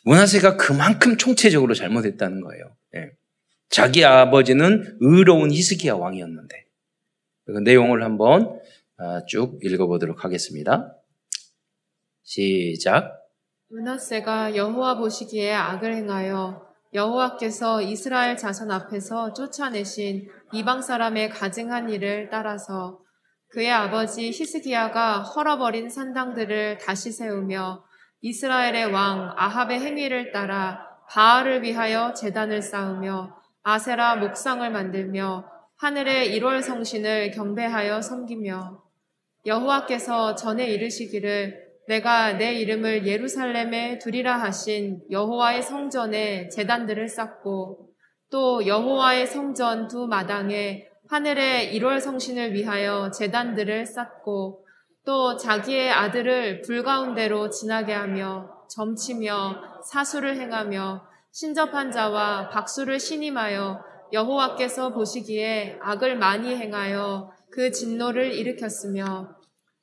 [0.04, 2.76] 문하세가 그만큼 총체적으로 잘못했다는 거예요.
[2.96, 3.10] 예.
[3.68, 6.64] 자기 아버지는 의로운 히스기야 왕이었는데
[7.46, 8.58] 그 내용을 한번
[8.98, 10.94] 아, 쭉 읽어보도록 하겠습니다.
[12.22, 13.21] 시작.
[13.72, 23.00] 문하세가 여호와 보시기에 악을 행하여 여호와께서 이스라엘 자손 앞에서 쫓아내신 이방 사람의 가증한 일을 따라서
[23.48, 27.82] 그의 아버지 히스기야가 헐어버린 산당들을 다시 세우며
[28.20, 35.46] 이스라엘의 왕 아합의 행위를 따라 바알을 위하여 재단을 쌓으며 아세라 목상을 만들며
[35.78, 38.82] 하늘의 1월 성신을 경배하여 섬기며
[39.46, 47.88] 여호와께서 전에 이르시기를 내가 내 이름을 예루살렘에 두리라 하신 여호와의 성전에 재단들을 쌓고
[48.30, 54.64] 또 여호와의 성전 두 마당에 하늘의 1월 성신을 위하여 재단들을 쌓고
[55.04, 64.92] 또 자기의 아들을 불 가운데로 지나게 하며 점치며 사수를 행하며 신접한 자와 박수를 신임하여 여호와께서
[64.92, 69.41] 보시기에 악을 많이 행하여 그 진노를 일으켰으며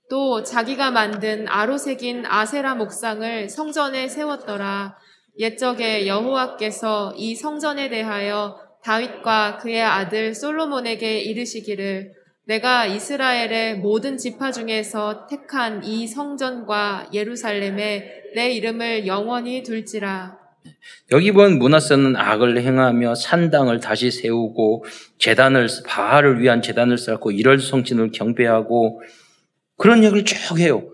[0.09, 4.97] 또 자기가 만든 아로색인 아세라 목상을 성전에 세웠더라.
[5.37, 12.13] 옛적에 여호와께서 이 성전에 대하여 다윗과 그의 아들 솔로몬에게 이르시기를
[12.45, 20.39] 내가 이스라엘의 모든 지파 중에서 택한 이 성전과 예루살렘에 내 이름을 영원히 둘지라.
[21.11, 24.85] 여기 본 문하세는 악을 행하며 산당을 다시 세우고
[25.19, 29.01] 재단을 바알을 위한 재단을 쌓고 일월 성신을 경배하고
[29.79, 30.91] 그런 얘기를 쭉 해요.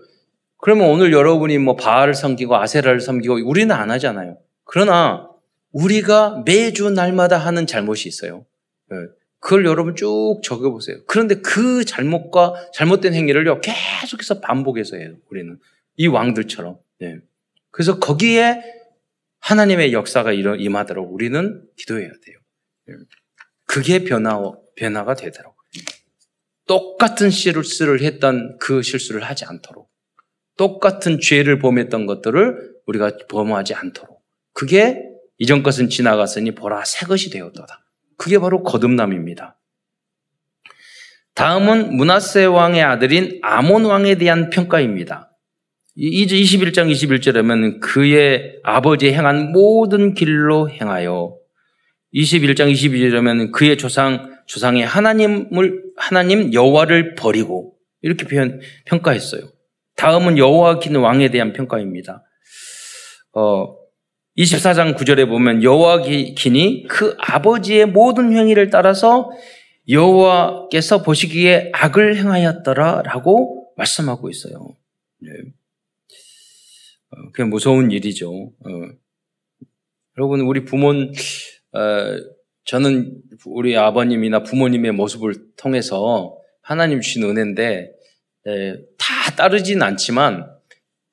[0.58, 4.38] 그러면 오늘 여러분이 뭐 바알을 섬기고 아세라를 섬기고 우리는 안 하잖아요.
[4.64, 5.28] 그러나
[5.72, 8.46] 우리가 매주 날마다 하는 잘못이 있어요.
[8.92, 8.96] 예.
[9.40, 10.98] 그걸 여러분 쭉 적어보세요.
[11.06, 15.58] 그런데 그 잘못과 잘못된 행위를요, 계속해서 반복해서 해요, 우리는.
[15.96, 16.78] 이 왕들처럼.
[17.00, 17.18] 네.
[17.70, 18.62] 그래서 거기에
[19.40, 22.38] 하나님의 역사가 임하도록 우리는 기도해야 돼요.
[22.86, 22.94] 네.
[23.66, 24.40] 그게 변화,
[24.76, 25.55] 변화가 되도록.
[26.66, 29.88] 똑같은 실수를 했던 그 실수를 하지 않도록
[30.56, 35.02] 똑같은 죄를 범했던 것들을 우리가 범하지 않도록 그게
[35.38, 37.84] 이전 것은 지나갔으니 보라 새 것이 되었도다.
[38.16, 39.58] 그게 바로 거듭남입니다.
[41.34, 45.30] 다음은 문하세 왕의 아들인 아몬 왕에 대한 평가입니다.
[45.94, 51.36] 이제 21장 21절에 면 그의 아버지 행한 모든 길로 행하여
[52.16, 59.42] 21장 22절에 면 그의 조상 조상의 하나님을 하나님 여호와를 버리고 이렇게 표현 평가했어요.
[59.96, 62.24] 다음은 여호와 긴 왕에 대한 평가입니다.
[63.34, 63.76] 어,
[64.38, 69.30] 24장 9절에 보면 여호와 긴이 그 아버지의 모든 행위를 따라서
[69.88, 74.76] 여호와께서 보시기에 악을 행하였더라라고 말씀하고 있어요.
[75.18, 75.30] 네.
[77.10, 78.30] 어, 그게 무서운 일이죠.
[78.30, 78.68] 어.
[80.18, 81.12] 여러분, 우리 부모, 어,
[82.64, 87.92] 저는 우리 아버님이나 부모님의 모습을 통해서 하나님 주신 은혜인데,
[88.46, 90.50] 에, 다 따르진 않지만,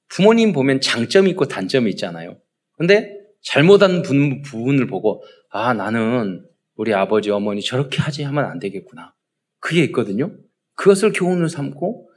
[0.07, 2.37] 부모님 보면 장점이 있고 단점이 있잖아요.
[2.77, 6.43] 근데 잘못한 부분을 보고, 아, 나는
[6.75, 9.13] 우리 아버지, 어머니 저렇게 하지 하면 안 되겠구나.
[9.59, 10.35] 그게 있거든요.
[10.75, 12.09] 그것을 교훈을 삼고,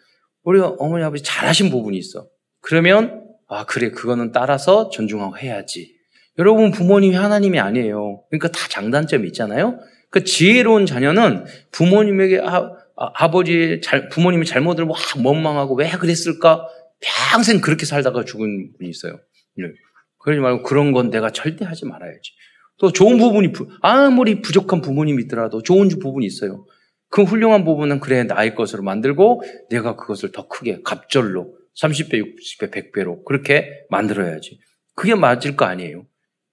[0.43, 2.27] 우리 어머니, 아버지 잘하신 부분이 있어.
[2.61, 5.96] 그러면, 아, 그래, 그거는 따라서 존중하고 해야지.
[6.39, 8.23] 여러분, 부모님이 하나님이 아니에요.
[8.31, 9.79] 그러니까 다 장단점이 있잖아요.
[10.11, 16.67] 그 지혜로운 자녀는 부모님에게 아, 아 버지 잘, 부모님이 잘못을 막 원망하고 왜 그랬을까?
[17.01, 19.19] 평생 그렇게 살다가 죽은 분이 있어요.
[19.57, 19.65] 네.
[20.19, 22.33] 그러지 말고 그런 건 내가 절대 하지 말아야지.
[22.79, 26.67] 또 좋은 부분이, 아무리 부족한 부모님이 있더라도 좋은 부분이 있어요.
[27.09, 33.25] 그 훌륭한 부분은 그래, 나의 것으로 만들고 내가 그것을 더 크게, 갑절로, 30배, 60배, 100배로
[33.25, 34.59] 그렇게 만들어야지.
[34.95, 36.07] 그게 맞을 거 아니에요.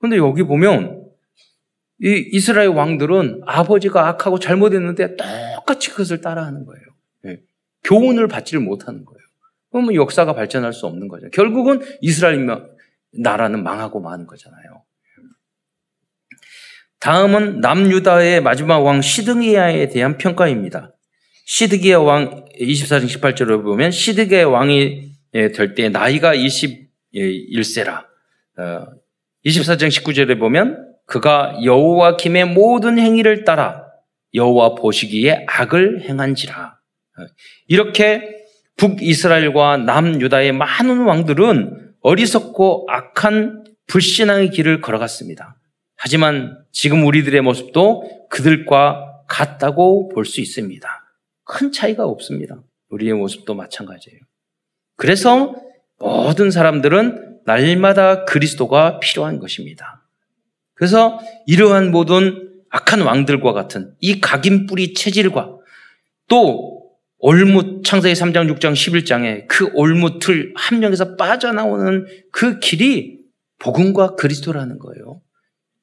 [0.03, 1.01] 근데 여기 보면
[2.01, 5.15] 이 이스라엘 왕들은 아버지가 악하고 잘못했는데
[5.55, 6.83] 똑같이 그것을 따라하는 거예요.
[7.21, 7.39] 네.
[7.85, 9.21] 교훈을 받지를 못하는 거예요.
[9.71, 11.29] 그러면 역사가 발전할 수 없는 거죠.
[11.29, 12.45] 결국은 이스라엘
[13.13, 14.83] 나라는 망하고 마는 거잖아요.
[16.99, 20.93] 다음은 남유다의 마지막 왕 시드기야에 대한 평가입니다.
[21.45, 28.03] 시드기야 왕 24장 18절을 보면 시드기야 왕이 될 때 나이가 21세라.
[29.45, 33.83] 24장 19절에 보면 그가 여호와 김의 모든 행위를 따라
[34.33, 36.77] 여호와 보시기에 악을 행한지라.
[37.67, 38.45] 이렇게
[38.77, 45.59] 북이스라엘과 남유다의 많은 왕들은 어리석고 악한 불신앙의 길을 걸어갔습니다.
[45.97, 50.87] 하지만 지금 우리들의 모습도 그들과 같다고 볼 수 있습니다.
[51.45, 52.61] 큰 차이가 없습니다.
[52.89, 54.19] 우리의 모습도 마찬가지예요.
[54.95, 55.55] 그래서
[55.99, 60.03] 모든 사람들은 날마다 그리스도가 필요한 것입니다.
[60.73, 65.57] 그래서 이러한 모든 악한 왕들과 같은 이 각인뿌리 체질과
[66.27, 66.83] 또
[67.19, 73.19] 올무 창세기 3장, 6장, 11장에 그 올무 틀 함령에서 빠져나오는 그 길이
[73.59, 75.21] 복음과 그리스도라는 거예요.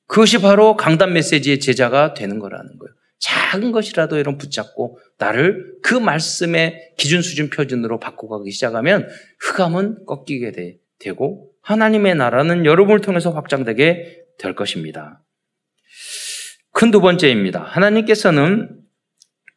[0.07, 2.94] 그것이 바로 강단 메시지의 제자가 되는 거라는 거예요.
[3.20, 10.77] 작은 것이라도 이런 붙잡고 나를 그 말씀의 기준 수준 표준으로 바꿔가기 시작하면 흑암은 꺾이게 되,
[10.99, 15.23] 되고 하나님의 나라는 여러분을 통해서 확장되게 될 것입니다.
[16.73, 17.62] 큰 두 번째입니다.
[17.62, 18.81] 하나님께서는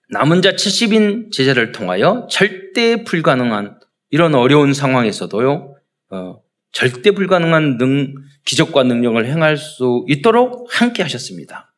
[0.09, 5.75] 남은 자 70인 제자를 통하여 절대 불가능한 이런 어려운 상황에서도요,
[6.11, 6.39] 어,
[6.71, 8.13] 절대 불가능한 능,
[8.45, 11.73] 기적과 능력을 행할 수 있도록 함께 하셨습니다.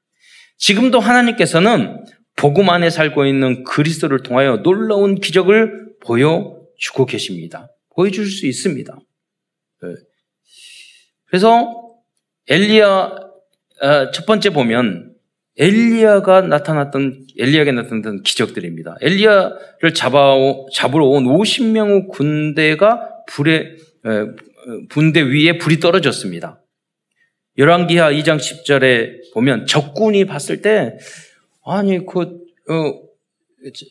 [0.57, 2.03] 지금도 하나님께서는
[2.35, 7.69] 복음 안에 살고 있는 그리스도를 통하여 놀라운 기적을 보여주고 계십니다.
[7.95, 8.97] 보여줄 수 있습니다.
[11.25, 11.29] 네.
[11.29, 11.95] 그래서
[12.47, 13.15] 엘리야
[13.81, 15.15] 어, 첫 번째 보면
[15.57, 18.97] 엘리야가 나타났던 엘리야에게 나타났던 기적들입니다.
[19.01, 20.35] 엘리야를 잡아
[20.73, 23.75] 잡으러 온 50명의 군대가 불에
[24.89, 26.61] 분대 위에 불이 떨어졌습니다.
[27.57, 30.97] 열왕기하 2장 10절에 보면 적군이 봤을 때
[31.65, 32.21] 아니 그
[32.69, 33.01] 어,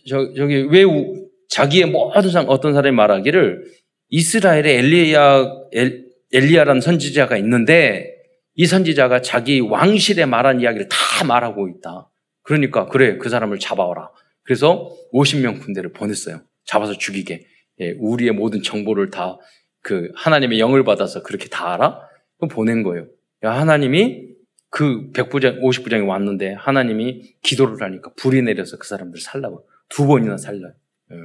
[0.06, 3.64] 저, 저기 왜 우, 자기의 모든 상 어떤 사람이 말하기를
[4.10, 6.03] 이스라엘에 엘리야 엘,
[6.34, 8.14] 엘리야라는 선지자가 있는데
[8.54, 12.10] 이 선지자가 자기 왕실에 말한 이야기를 다 말하고 있다.
[12.42, 14.10] 그러니까 그래 그 사람을 잡아오라.
[14.42, 16.42] 그래서 50명 군대를 보냈어요.
[16.64, 17.46] 잡아서 죽이게.
[17.80, 19.38] 예, 우리의 모든 정보를 다
[19.84, 22.00] 그 하나님의 영을 받아서 그렇게 다 알아?
[22.38, 23.06] 그럼 보낸 거예요.
[23.44, 24.30] 야, 하나님이
[24.70, 29.68] 그 100부장, 50부장이 왔는데 하나님이 기도를 하니까 불이 내려서 그 사람들 살라고.
[29.90, 30.72] 두 번이나 살라요.
[31.12, 31.16] 예.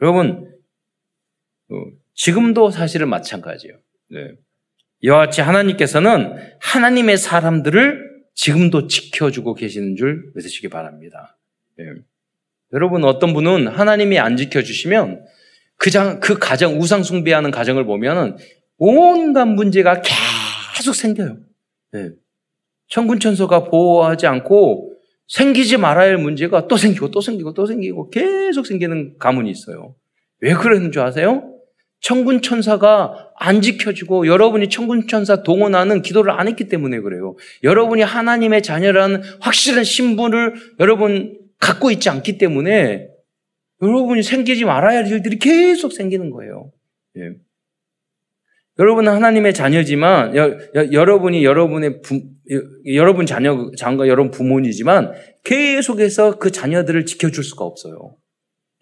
[0.00, 0.54] 여러분,
[1.70, 1.74] 어,
[2.14, 3.76] 지금도 사실은 마찬가지예요.
[4.10, 4.32] 네.
[5.02, 11.38] 이와 같이 하나님께서는 하나님의 사람들을 지금도 지켜주고 계시는 줄 믿으시기 바랍니다.
[11.78, 11.84] 네.
[12.72, 15.24] 여러분, 어떤 분은 하나님이 안 지켜주시면
[15.76, 18.36] 그, 장, 그 가정, 우상 숭배하는 가정을 보면은
[18.76, 20.02] 온갖 문제가
[20.74, 21.38] 계속 생겨요.
[21.92, 22.10] 네.
[22.88, 24.94] 천군천소가 보호하지 않고
[25.28, 29.94] 생기지 말아야 할 문제가 또 생기고 또 생기고 또 생기고 계속 생기는 가문이 있어요.
[30.40, 31.49] 왜 그러는 줄 아세요?
[32.00, 37.36] 천군 천사가 안 지켜주고 여러분이 천군 천사 동원하는 기도를 안 했기 때문에 그래요.
[37.62, 43.08] 여러분이 하나님의 자녀라는 확실한 신분을 여러분 갖고 있지 않기 때문에
[43.82, 46.72] 여러분이 생기지 말아야 할 일들이 계속 생기는 거예요.
[47.18, 47.34] 예.
[48.78, 52.22] 여러분은 하나님의 자녀지만 여, 러분이 여러분의 부,
[52.94, 55.12] 여러분 자녀 장과 여러분 부모이지만
[55.44, 58.16] 계속해서 그 자녀들을 지켜줄 수가 없어요.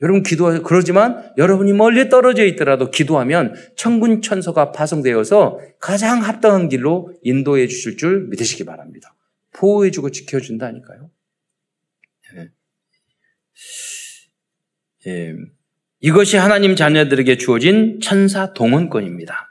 [0.00, 7.66] 여러분 기도하 그러지만 여러분이 멀리 떨어져 있더라도 기도하면 천군 천서가 파송되어서 가장 합당한 길로 인도해
[7.66, 9.14] 주실 줄 믿으시기 바랍니다.
[9.52, 11.10] 보호해 주고 지켜 준다니까요.
[12.36, 12.50] 예.
[15.08, 15.34] 예.
[16.00, 19.48] 이것이 하나님 자녀들에게 주어진 천사 동원권입니다.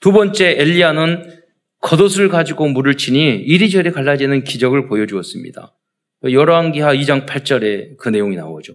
[0.00, 1.42] 두 번째 엘리야는
[1.80, 5.74] 겉옷을 가지고 물을 치니 이리저리 갈라지는 기적을 보여주었습니다.
[6.24, 8.74] 열왕기하 2장 8절에 그 내용이 나오죠.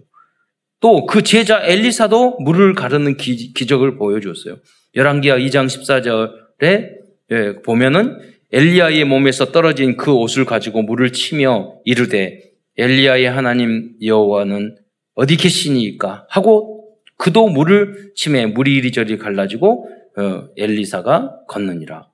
[0.80, 4.58] 또 그 제자 엘리사도 물을 가르는 기, 적을 보여주었어요.
[4.94, 6.98] 열왕기하 2장 14절에
[7.30, 8.18] 예, 보면은
[8.52, 12.40] 엘리야의 몸에서 떨어진 그 옷을 가지고 물을 치며 이르되
[12.78, 14.76] 엘리야의 하나님 여호와는
[15.14, 22.08] 어디 계시니까 하고 그도 물을 치매 물이 이리저리 갈라지고 어, 엘리사가 걷느니라.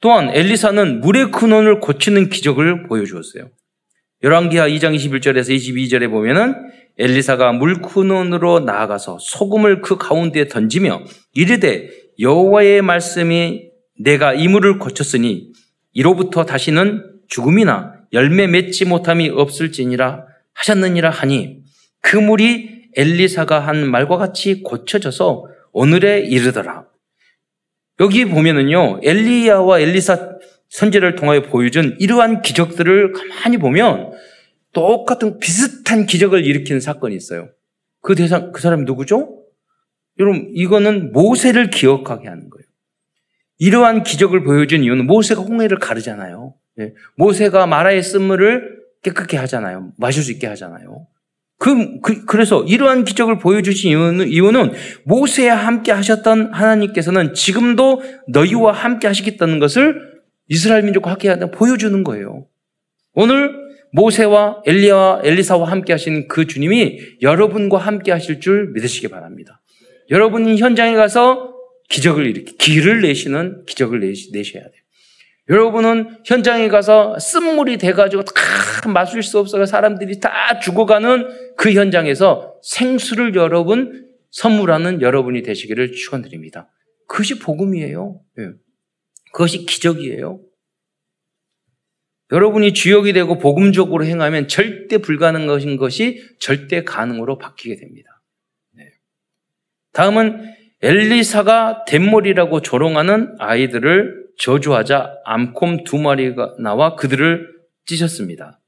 [0.00, 3.50] 또한 엘리사는 물의 근원을 고치는 기적을 보여주었어요.
[4.22, 6.54] 열왕기하 2장 21절에서 22절에 보면은
[6.98, 15.52] 엘리사가 물 근원으로 나아가서 소금을 그 가운데에 던지며 이르되 여호와의 말씀이 내가 이 물을 고쳤으니
[15.92, 20.24] 이로부터 다시는 죽음이나 열매 맺지 못함이 없을지니라
[20.54, 21.58] 하셨느니라 하니
[22.00, 26.86] 그 물이 엘리사가 한 말과 같이 고쳐져서 오늘에 이르더라.
[28.00, 30.30] 여기 보면은요, 엘리야와 엘리사
[30.68, 34.12] 선제를 통하여 보여준 이러한 기적들을 가만히 보면
[34.72, 37.48] 똑같은 비슷한 기적을 일으키는 사건이 있어요.
[38.02, 39.42] 그 대상, 그 사람이 누구죠?
[40.18, 42.64] 여러분, 이거는 모세를 기억하게 하는 거예요.
[43.58, 46.54] 이러한 기적을 보여준 이유는 모세가 홍해를 가르잖아요.
[46.76, 46.92] 네.
[47.16, 49.92] 모세가 마라의 쓴물을 깨끗게 하잖아요.
[49.96, 51.06] 마실 수 있게 하잖아요.
[51.58, 54.72] 그, 그, 래서 이러한 기적을 보여주신 이유는, 이유는
[55.04, 60.15] 모세와 함께 하셨던 하나님께서는 지금도 너희와 함께 하시겠다는 것을
[60.48, 62.46] 이스라엘 민족과 함께 하다 보여주는 거예요.
[63.14, 69.62] 오늘 모세와 엘리야와 엘리사와 함께 하신 그 주님이 여러분과 함께 하실 줄 믿으시기 바랍니다.
[70.10, 71.54] 여러분이 현장에 가서
[71.88, 74.72] 기적을 일으키, 길을 내시는 기적을 내시, 내셔야 돼요.
[75.48, 78.32] 여러분은 현장에 가서 쓴물이 돼가지고 다
[78.92, 86.68] 마실 수 없어서 사람들이 다 죽어가는 그 현장에서 생수를 여러분 선물하는 여러분이 되시기를 축원드립니다.
[87.06, 88.20] 그것이 복음이에요.
[88.36, 88.50] 네.
[89.36, 90.40] 그것이 기적이에요.
[92.32, 98.22] 여러분이 주역이 되고 복음적으로 행하면 절대 불가능한 것이 절대 가능으로 바뀌게 됩니다.
[98.72, 98.84] 네.
[99.92, 107.46] 다음은 엘리사가 덴몰이라고 조롱하는 아이들을 저주하자 암콤 두 마리가 나와 그들을
[107.84, 108.58] 찢었습니다.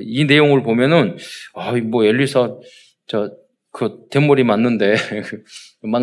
[0.00, 1.16] 이 내용을 보면은
[1.54, 2.58] 아뭐 엘리사
[3.06, 4.96] 저그 대머리 맞는데
[5.84, 6.02] 막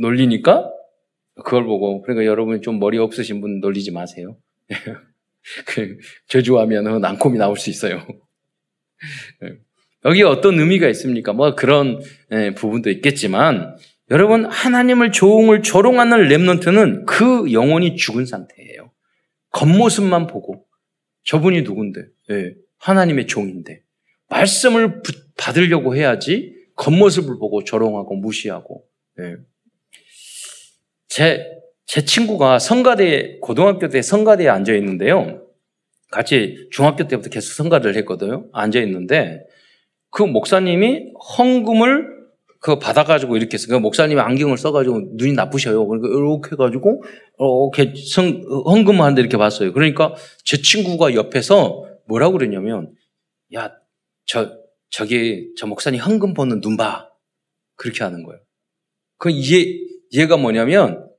[0.00, 0.73] 놀리니까
[1.36, 4.36] 그걸 보고 그러니까 여러분 좀 머리 없으신 분 놀리지 마세요.
[5.66, 8.06] 그 저주하면 암콤이 나올 수 있어요.
[10.04, 11.32] 여기 어떤 의미가 있습니까?
[11.32, 13.76] 뭐 그런 예, 부분도 있겠지만
[14.10, 18.90] 여러분 하나님을 조응을 조롱하는 렘넌트는 그 영혼이 죽은 상태예요.
[19.50, 20.66] 겉모습만 보고
[21.24, 22.00] 저분이 누군데?
[22.28, 23.82] 네, 하나님의 종인데
[24.28, 25.02] 말씀을
[25.36, 28.84] 받으려고 해야지 겉모습을 보고 조롱하고 무시하고
[29.16, 29.36] 네.
[31.08, 31.46] 제,
[31.86, 35.42] 제 친구가 성가대 고등학교 때 성가대에 앉아 있는데요.
[36.10, 38.48] 같이 중학교 때부터 계속 성가를 했거든요.
[38.52, 39.40] 앉아 있는데
[40.10, 42.14] 그 목사님이 헌금을
[42.60, 45.86] 그거 받아가지고 이렇게 그 목사님이 안경을 써가지고 눈이 나쁘셔요.
[45.86, 47.02] 그러니까 이렇게 해가지고
[47.38, 49.72] 이렇게 성, 헌금하는데 이렇게 봤어요.
[49.72, 50.14] 그러니까
[50.44, 52.94] 제 친구가 옆에서 뭐라고 그랬냐면
[53.54, 53.76] 야,
[54.26, 54.58] 저,
[54.90, 57.10] 저기, 저 목사님 헌금 버는 눈 봐.
[57.76, 58.40] 그렇게 하는 거예요.
[59.18, 59.66] 그 이해,
[60.14, 61.10] 이해가 뭐냐면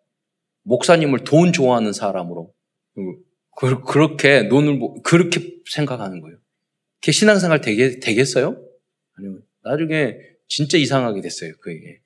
[0.64, 2.54] 목사님을 돈 좋아하는 사람으로
[3.58, 6.38] 그, 그렇게 돈을 그렇게 생각하는 거예요.
[7.02, 8.58] 그게 신앙생활 되겠, 되겠어요?
[9.18, 10.16] 아니면 나중에
[10.48, 12.00] 진짜 이상하게 됐어요, 그에게.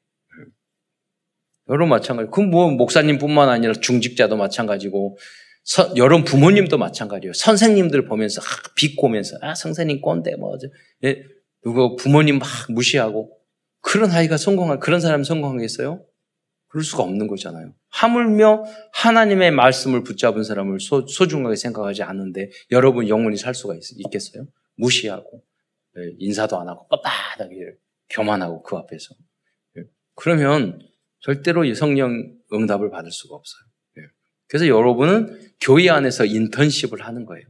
[1.70, 2.30] 여러 마찬가지.
[2.32, 5.18] 그 뭐 목사님뿐만 아니라 중직자도 마찬가지고
[5.64, 7.34] 서, 여러 부모님도 마찬가지예요.
[7.34, 10.58] 선생님들 보면서 아, 비꼬면서 아 선생님 꼰대 뭐
[11.04, 11.22] 예,
[11.64, 13.32] 누구 부모님 막 무시하고
[13.82, 16.04] 그런 아이가 성공할 그런 사람이 성공하겠어요?
[16.70, 17.74] 그럴 수가 없는 거잖아요.
[17.90, 18.64] 하물며
[18.94, 24.48] 하나님의 말씀을 붙잡은 사람을 소, 중하게 생각하지 않는데 여러분 영원히 살 수가 있, 겠어요
[24.78, 25.44] 무시하고
[25.98, 27.76] 예, 인사도 안 하고 뻣뻣하게
[28.10, 29.16] 교만하고 그 앞에서.
[29.78, 29.84] 예.
[30.16, 30.80] 그러면
[31.20, 33.62] 절대로 성령 응답을 받을 수가 없어요.
[33.98, 34.02] 예.
[34.48, 37.46] 그래서 여러분은 교회 안에서 인턴십을 하는 거예요.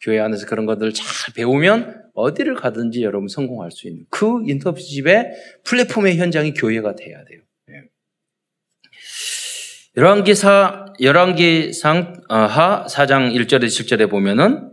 [0.00, 5.32] 교회 안에서 그런 것들을 잘 배우면 어디를 가든지 여러분 성공할 수 있는 그 인턴십의
[5.64, 7.40] 플랫폼의 현장이 교회가 돼야 돼요.
[9.96, 10.00] 예.
[10.00, 14.70] 열왕기사 열왕기상 어, 하 4장 1절에 7절에 보면은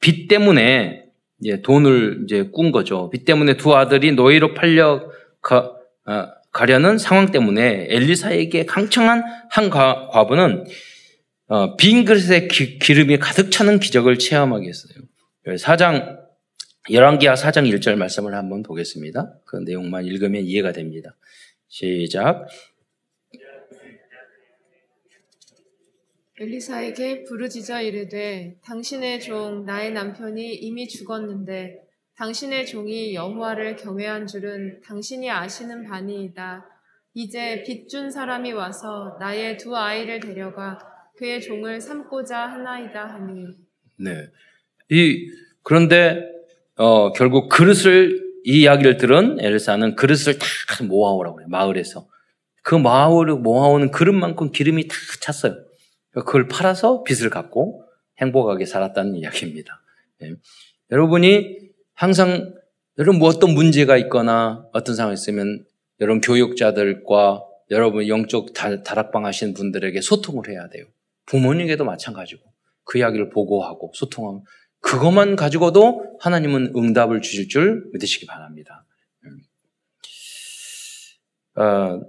[0.00, 1.04] 빛 때문에
[1.40, 3.10] 이제 돈을 이제 꾼 거죠.
[3.10, 5.10] 빚 때문에 두 아들이 노예로 팔려
[5.40, 5.72] 가,
[6.04, 10.64] 아, 가려는 상황 때문에 엘리사에게 강청한 한 과, 부는
[11.48, 15.58] 어, 빈 그릇에 기, 름이 가득 차는 기적을 체험하게 했어요.
[15.58, 16.18] 사장
[16.90, 19.34] 열왕기하 4장 1절 말씀을 한번 보겠습니다.
[19.46, 21.16] 그 내용만 읽으면 이해가 됩니다.
[21.68, 22.46] 시작.
[26.40, 31.82] 엘리사에게 부르짖어 이르되 당신의 종 나의 남편이 이미 죽었는데
[32.16, 36.64] 당신의 종이 여호와를 경외한 줄은 당신이 아시는 바니이다.
[37.12, 40.78] 이제 빚 준 사람이 와서 나의 두 아이를 데려가
[41.18, 43.44] 그의 종을 삼고자 하나이다 하니.
[43.96, 44.28] 네.
[44.90, 45.30] 이
[45.62, 46.22] 그런데
[46.76, 50.46] 어, 결국 그릇을 이 이야기를 들은 엘사는 그릇을 다
[50.84, 51.48] 모아오라고 그래요.
[51.50, 52.08] 마을에서.
[52.62, 55.69] 그 마을을 모아오는 그릇만큼 기름이 다 찼어요.
[56.12, 57.84] 그걸 팔아서 빚을 갚고
[58.18, 59.80] 행복하게 살았다는 이야기입니다.
[60.20, 60.34] 네.
[60.90, 62.54] 여러분이 항상
[62.98, 65.64] 여러분 뭐 어떤 문제가 있거나 어떤 상황이 있으면
[66.00, 70.84] 여러분 교육자들과 여러분 영적 다락방 하시는 분들에게 소통을 해야 돼요.
[71.26, 72.42] 부모님에게도 마찬가지고
[72.84, 74.42] 그 이야기를 보고하고 소통하면
[74.80, 78.84] 그것만 가지고도 하나님은 응답을 주실 줄 믿으시기 바랍니다.
[81.56, 82.00] 어,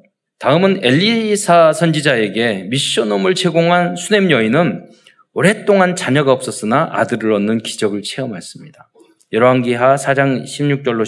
[0.41, 4.89] 다음은 엘리사 선지자에게 미션홈을 제공한 수냄 여인은
[5.33, 8.89] 오랫동안 자녀가 없었으나 아들을 얻는 기적을 체험했습니다.
[9.33, 11.03] 열왕기하 4장 16절로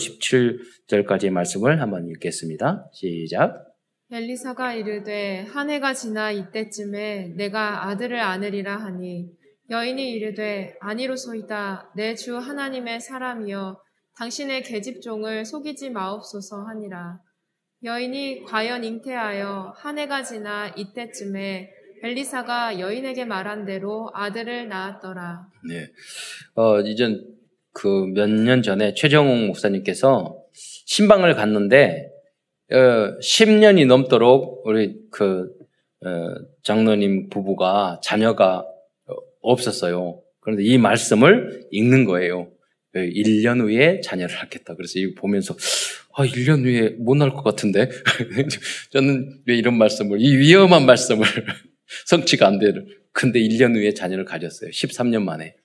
[0.88, 2.86] 17절까지의 말씀을 한번 읽겠습니다.
[2.94, 3.74] 시작.
[4.12, 9.30] 엘리사가 이르되 한 해가 지나 이때쯤에 내가 아들을 안으리라 하니
[9.72, 13.82] 여인이 이르되 아니로소이다 내 주 하나님의 사람이여
[14.16, 17.18] 당신의 계집종을 속이지 마옵소서 하니라.
[17.84, 21.70] 여인이 과연 잉태하여 한 해가 지나 이때쯤에
[22.04, 25.48] 엘리사가 여인에게 말한 대로 아들을 낳았더라.
[25.68, 25.88] 네.
[26.56, 27.24] 어, 이전
[27.74, 30.38] 그 몇 년 전에 최정웅 목사님께서
[30.86, 32.10] 신방을 갔는데
[32.72, 35.50] 어, 10년이 넘도록 우리 그
[36.06, 36.10] 어,
[36.64, 38.66] 장로님 부부가 자녀가
[39.42, 40.22] 없었어요.
[40.40, 42.50] 그런데 이 말씀을 읽는 거예요.
[42.96, 44.76] 1년 후에 자녀를 낳겠다.
[44.76, 45.56] 그래서 이거 보면서
[46.16, 47.90] 아, 1년 후에 못 낳을 것 같은데.
[48.92, 51.26] 저는 왜 이런 말씀을, 이 위험한 말씀을
[52.06, 52.88] 성취가 안 되는.
[53.12, 54.70] 근데 1년 후에 자녀를 가졌어요.
[54.70, 55.56] 13년 만에.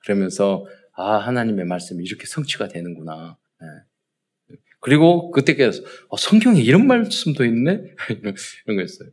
[0.00, 3.38] 그러면서, 아, 하나님의 말씀이 이렇게 성취가 되는구나.
[3.60, 4.56] 네.
[4.80, 7.80] 그리고 그때 깨서, 어, 성경에 이런 말씀도 있네?
[8.20, 8.34] 이런,
[8.66, 9.08] 이런 거였어요.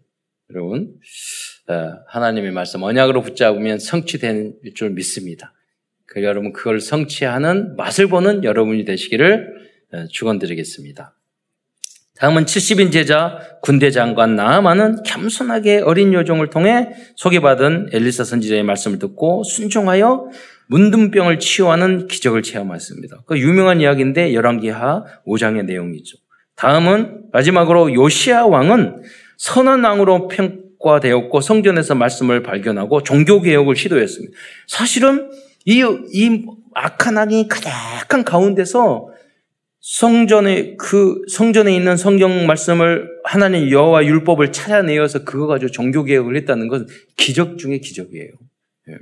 [0.49, 0.93] 여러분,
[1.69, 5.53] 어, 하나님의 말씀, 언약으로 붙잡으면 성취되는 줄 믿습니다.
[6.05, 9.60] 그 여러분, 그걸 성취하는 맛을 보는 여러분이 되시기를 예,
[10.09, 11.15] 축원드리겠습니다.
[12.21, 19.43] 다음은 70인 제자 군대 장관 나아만은 겸손하게 어린 요종을 통해 소개받은 엘리사 선지자의 말씀을 듣고
[19.43, 20.29] 순종하여
[20.67, 23.23] 문둥병을 치유하는 기적을 체험했습니다.
[23.25, 26.17] 그 유명한 이야기인데 열왕기하 5장의 내용이죠.
[26.55, 29.01] 다음은 마지막으로 요시아 왕은
[29.37, 34.37] 선한 왕으로 평가되었고 성전에서 말씀을 발견하고 종교 개혁을 시도했습니다.
[34.67, 35.31] 사실은
[35.65, 35.83] 이,
[36.13, 39.09] 이 악한 왕이 가득한 가운데서
[39.81, 46.67] 성전에 그 성전에 있는 성경 말씀을 하나님 여호와 율법을 찾아내어서 그거 가지고 종교 개혁을 했다는
[46.67, 46.85] 것은
[47.17, 48.31] 기적 중의 기적이에요.
[48.89, 48.97] 예.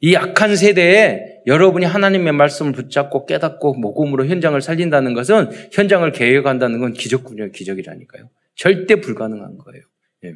[0.00, 6.92] 이 악한 세대에 여러분이 하나님의 말씀을 붙잡고 깨닫고 모금으로 현장을 살린다는 것은 현장을 개혁한다는 건
[6.92, 8.28] 기적 중의 기적이라니까요.
[8.56, 9.82] 절대 불가능한 거예요.
[10.24, 10.34] 예.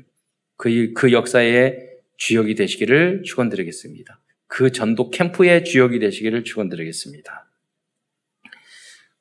[0.56, 4.20] 그, 그 역사의 주역이 되시기를 축원드리겠습니다.
[4.46, 7.47] 그 전도 캠프의 주역이 되시기를 축원드리겠습니다.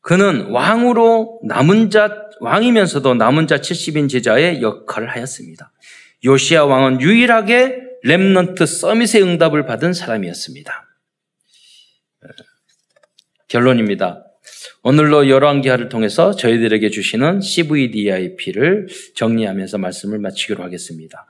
[0.07, 5.73] 그는 왕으로 남은 자, 왕이면서도 남은 자 70인 제자의 역할을 하였습니다.
[6.23, 10.87] 요시아 왕은 유일하게 렘넌트 서밋의 응답을 받은 사람이었습니다.
[13.49, 14.23] 결론입니다.
[14.81, 21.27] 오늘로 열왕기하를 통해서 저희들에게 주시는 CVDIP를 정리하면서 말씀을 마치기로 하겠습니다.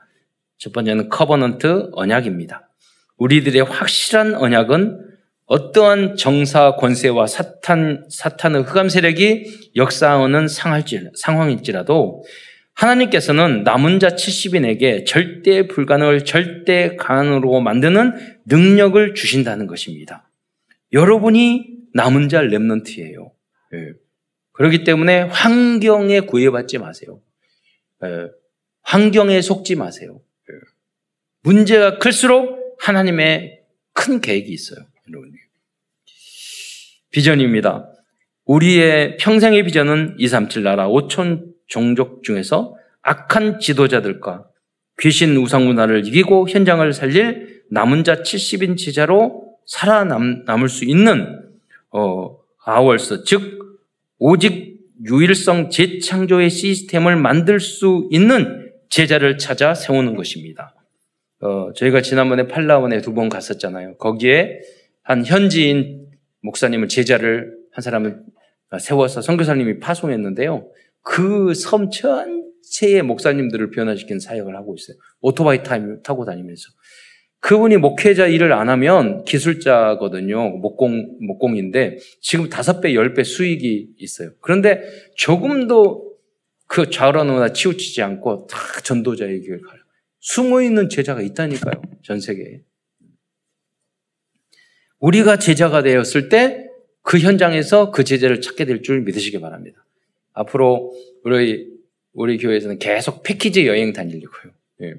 [0.56, 2.70] 첫 번째는 covenant 언약입니다.
[3.16, 5.07] 우리들의 확실한 언약은
[5.48, 12.22] 어떠한 정사 권세와 사탄, 사탄의 흑암 세력이 역사하는 상할지, 상황일지라도
[12.74, 20.30] 하나님께서는 남은 자 70인에게 절대 불가능을 절대 가능으로 만드는 능력을 주신다는 것입니다.
[20.92, 23.32] 여러분이 남은 자 랩런트예요.
[23.74, 23.92] 예.
[24.52, 27.20] 그렇기 때문에 환경에 구애받지 마세요.
[28.04, 28.28] 예.
[28.82, 30.20] 환경에 속지 마세요.
[30.50, 30.54] 예.
[31.42, 33.60] 문제가 클수록 하나님의
[33.94, 34.86] 큰 계획이 있어요.
[35.10, 35.32] 여러분.
[37.10, 37.90] 비전입니다.
[38.44, 44.46] 우리의 평생의 비전은 237 나라 5천 종족 중에서 악한 지도자들과
[45.00, 51.40] 귀신 우상 문화를 이기고 현장을 살릴 남은 자 70인 제자로 살아남을 수 있는
[51.90, 53.78] 어, 아월스, 즉
[54.18, 60.74] 오직 유일성 재창조의 시스템을 만들 수 있는 제자를 찾아 세우는 것입니다.
[61.40, 63.96] 어, 저희가 지난번에 팔라원에 두 번 갔었잖아요.
[63.98, 64.60] 거기에
[65.08, 66.06] 한 현지인
[66.42, 68.20] 목사님을 제자를 한 사람을
[68.78, 70.70] 세워서 선교사님이 파송했는데요.
[71.02, 74.98] 그 섬 전체의 목사님들을 변화시킨 사역을 하고 있어요.
[75.22, 76.68] 오토바이 타고 다니면서.
[77.40, 80.58] 그분이 목회자 일을 안 하면 기술자거든요.
[80.58, 84.32] 목공, 목공인데 지금 다섯 배, 열 배 수익이 있어요.
[84.42, 84.82] 그런데
[85.16, 86.16] 조금도
[86.66, 89.80] 그 좌우로나 치우치지 않고 다 전도자의 길을 가요.
[90.20, 91.80] 숨어 있는 제자가 있다니까요.
[92.02, 92.60] 전 세계에.
[95.00, 96.68] 우리가 제자가 되었을 때
[97.08, 99.82] 그 현장에서 그 제자를 찾게 될 줄 믿으시기 바랍니다.
[100.34, 100.92] 앞으로
[101.24, 101.66] 우리
[102.12, 104.52] 우리 교회에서는 계속 패키지 여행 다니려고요.
[104.82, 104.94] 예.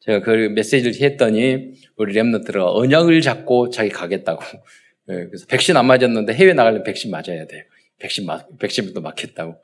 [0.00, 4.42] 제가 그 메시지를 했더니 우리 랩너들은 언약을 잡고 자기 가겠다고.
[5.10, 5.26] 예.
[5.26, 7.62] 그래서 백신 안 맞았는데 해외 나가려면 백신 맞아야 돼요.
[7.98, 9.56] 백신 맞 백신부터 맞겠다고.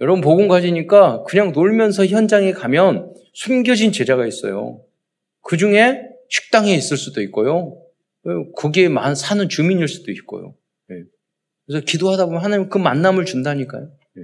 [0.00, 4.80] 여러분 복음 가지니까 그냥 놀면서 현장에 가면 숨겨진 제자가 있어요.
[5.42, 7.76] 그 중에 식당에 있을 수도 있고요.
[8.56, 10.54] 거기에 사는 주민일 수도 있고요.
[10.90, 11.02] 예.
[11.66, 13.90] 그래서 기도하다 보면 하나님 그 만남을 준다니까요.
[14.18, 14.22] 예.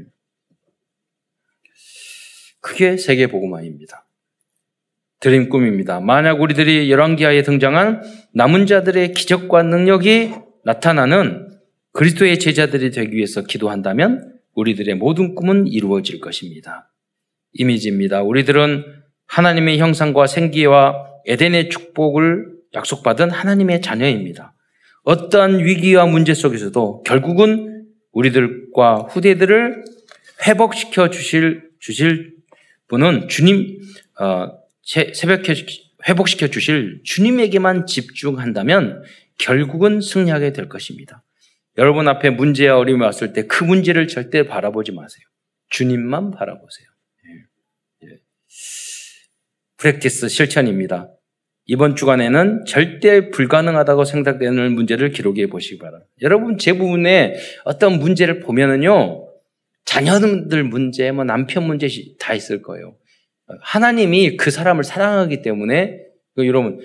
[2.61, 4.07] 그게 세계 복음화입니다.
[5.21, 6.01] 드림 꿈입니다.
[6.01, 10.33] 만약 우리들이 열왕기하에 등장한 남은 자들의 기적과 능력이
[10.65, 11.59] 나타나는
[11.93, 16.91] 그리스도의 제자들이 되기 위해서 기도한다면 우리들의 모든 꿈은 이루어질 것입니다.
[17.53, 18.23] 이미지입니다.
[18.23, 18.85] 우리들은
[19.27, 24.55] 하나님의 형상과 생기와 에덴의 축복을 약속받은 하나님의 자녀입니다.
[25.03, 29.85] 어떠한 위기와 문제 속에서도 결국은 우리들과 후대들을
[30.47, 32.35] 회복시켜 주실 주실
[32.89, 33.81] 분은 주님
[34.21, 34.51] 어,
[34.83, 35.43] 새벽
[36.09, 39.03] 회복시켜 주실 주님에게만 집중한다면
[39.39, 41.23] 결국은 승리하게 될 것입니다.
[41.79, 45.25] 여러분 앞에 문제와 어려움이 왔을 때 그 문제를 절대 바라보지 마세요.
[45.71, 46.89] 주님만 바라보세요.
[47.27, 48.09] 예.
[48.09, 48.19] 예.
[49.79, 51.09] 프랙티스 실천입니다.
[51.67, 56.11] 이번 주간에는 절대 불가능하다고 생각되는 문제를 기록해 보시기 바랍니다.
[56.23, 57.35] 여러분 제 부분에
[57.65, 59.29] 어떤 문제를 보면은요,
[59.85, 61.89] 자녀들 문제, 뭐 남편 문제
[62.19, 62.97] 다 있을 거예요.
[63.63, 65.99] 하나님이 그 사람을 사랑하기 때문에
[66.35, 66.81] 그 여러분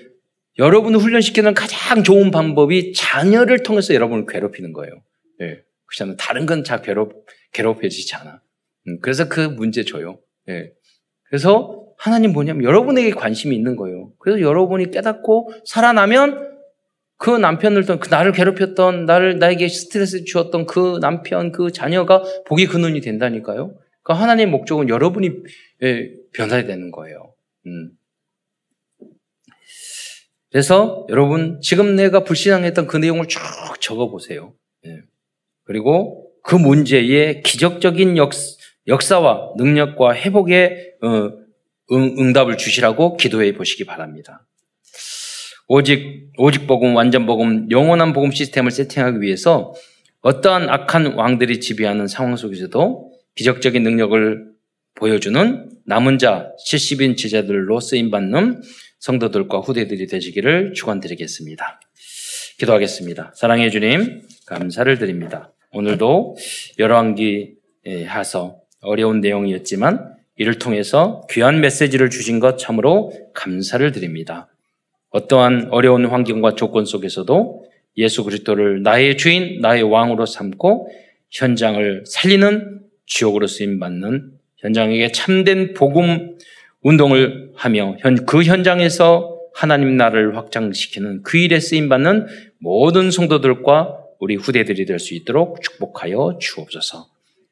[0.58, 5.02] 여러분을 훈련시키는 가장 좋은 방법이 자녀를 통해서 여러분을 괴롭히는 거예요.
[5.42, 5.62] 예.
[5.86, 6.16] 그렇잖아요.
[6.16, 8.40] 다른 건잘 괴롭, 괴롭혀지지 않아.
[8.88, 10.18] 음, 그래서 그 문제 줘요.
[10.48, 10.70] 예.
[11.24, 14.12] 그래서 하나님 뭐냐면 여러분에게 관심이 있는 거예요.
[14.18, 16.56] 그래서 여러분이 깨닫고 살아나면
[17.18, 23.00] 그 남편을 그 나를 괴롭혔던 나를 나에게 스트레스 주었던 그 남편 그 자녀가 복이 근원이
[23.00, 23.74] 된다니까요.
[24.02, 25.30] 그 하나님의 목적은 여러분이
[25.82, 27.34] 예, 변화되는 거예요.
[27.66, 27.90] 음.
[30.50, 33.40] 그래서 여러분 지금 내가 불신앙했던 그 내용을 쭉
[33.80, 34.54] 적어 보세요.
[34.86, 35.00] 예.
[35.64, 38.30] 그리고 그 문제의 기적적인 역,
[38.86, 41.45] 역사와 능력과 회복의 어,
[41.92, 44.46] 응, 답을 주시라고 기도해 보시기 바랍니다.
[45.68, 49.74] 오직 오직 복음, 완전 복음, 영원한 복음 시스템을 세팅하기 위해서
[50.20, 54.52] 어떠한 악한 왕들이 지배하는 상황 속에서도 기적적인 능력을
[54.94, 58.62] 보여주는 남은 자 70인 제자들로 쓰임 받는
[58.98, 61.80] 성도들과 후대들이 되시기를 축원드리겠습니다.
[62.58, 63.32] 기도하겠습니다.
[63.36, 65.52] 사랑해 주님 감사를 드립니다.
[65.72, 66.36] 오늘도
[66.78, 67.54] 열왕기
[68.06, 74.48] 하서 어려운 내용이었지만 이를 통해서 귀한 메시지를 주신 것 참으로 감사를 드립니다.
[75.10, 77.64] 어떠한 어려운 환경과 조건 속에서도
[77.96, 80.90] 예수 그리스도를 나의 주인, 나의 왕으로 삼고
[81.30, 86.36] 현장을 살리는 지옥으로 쓰임 받는 현장에게 참된 복음
[86.82, 92.26] 운동을 하며 그 현장에서 하나님 나라를 확장시키는 그 일에 쓰임 받는
[92.58, 97.15] 모든 성도들과 우리 후대들이 될 수 있도록 축복하여 주옵소서.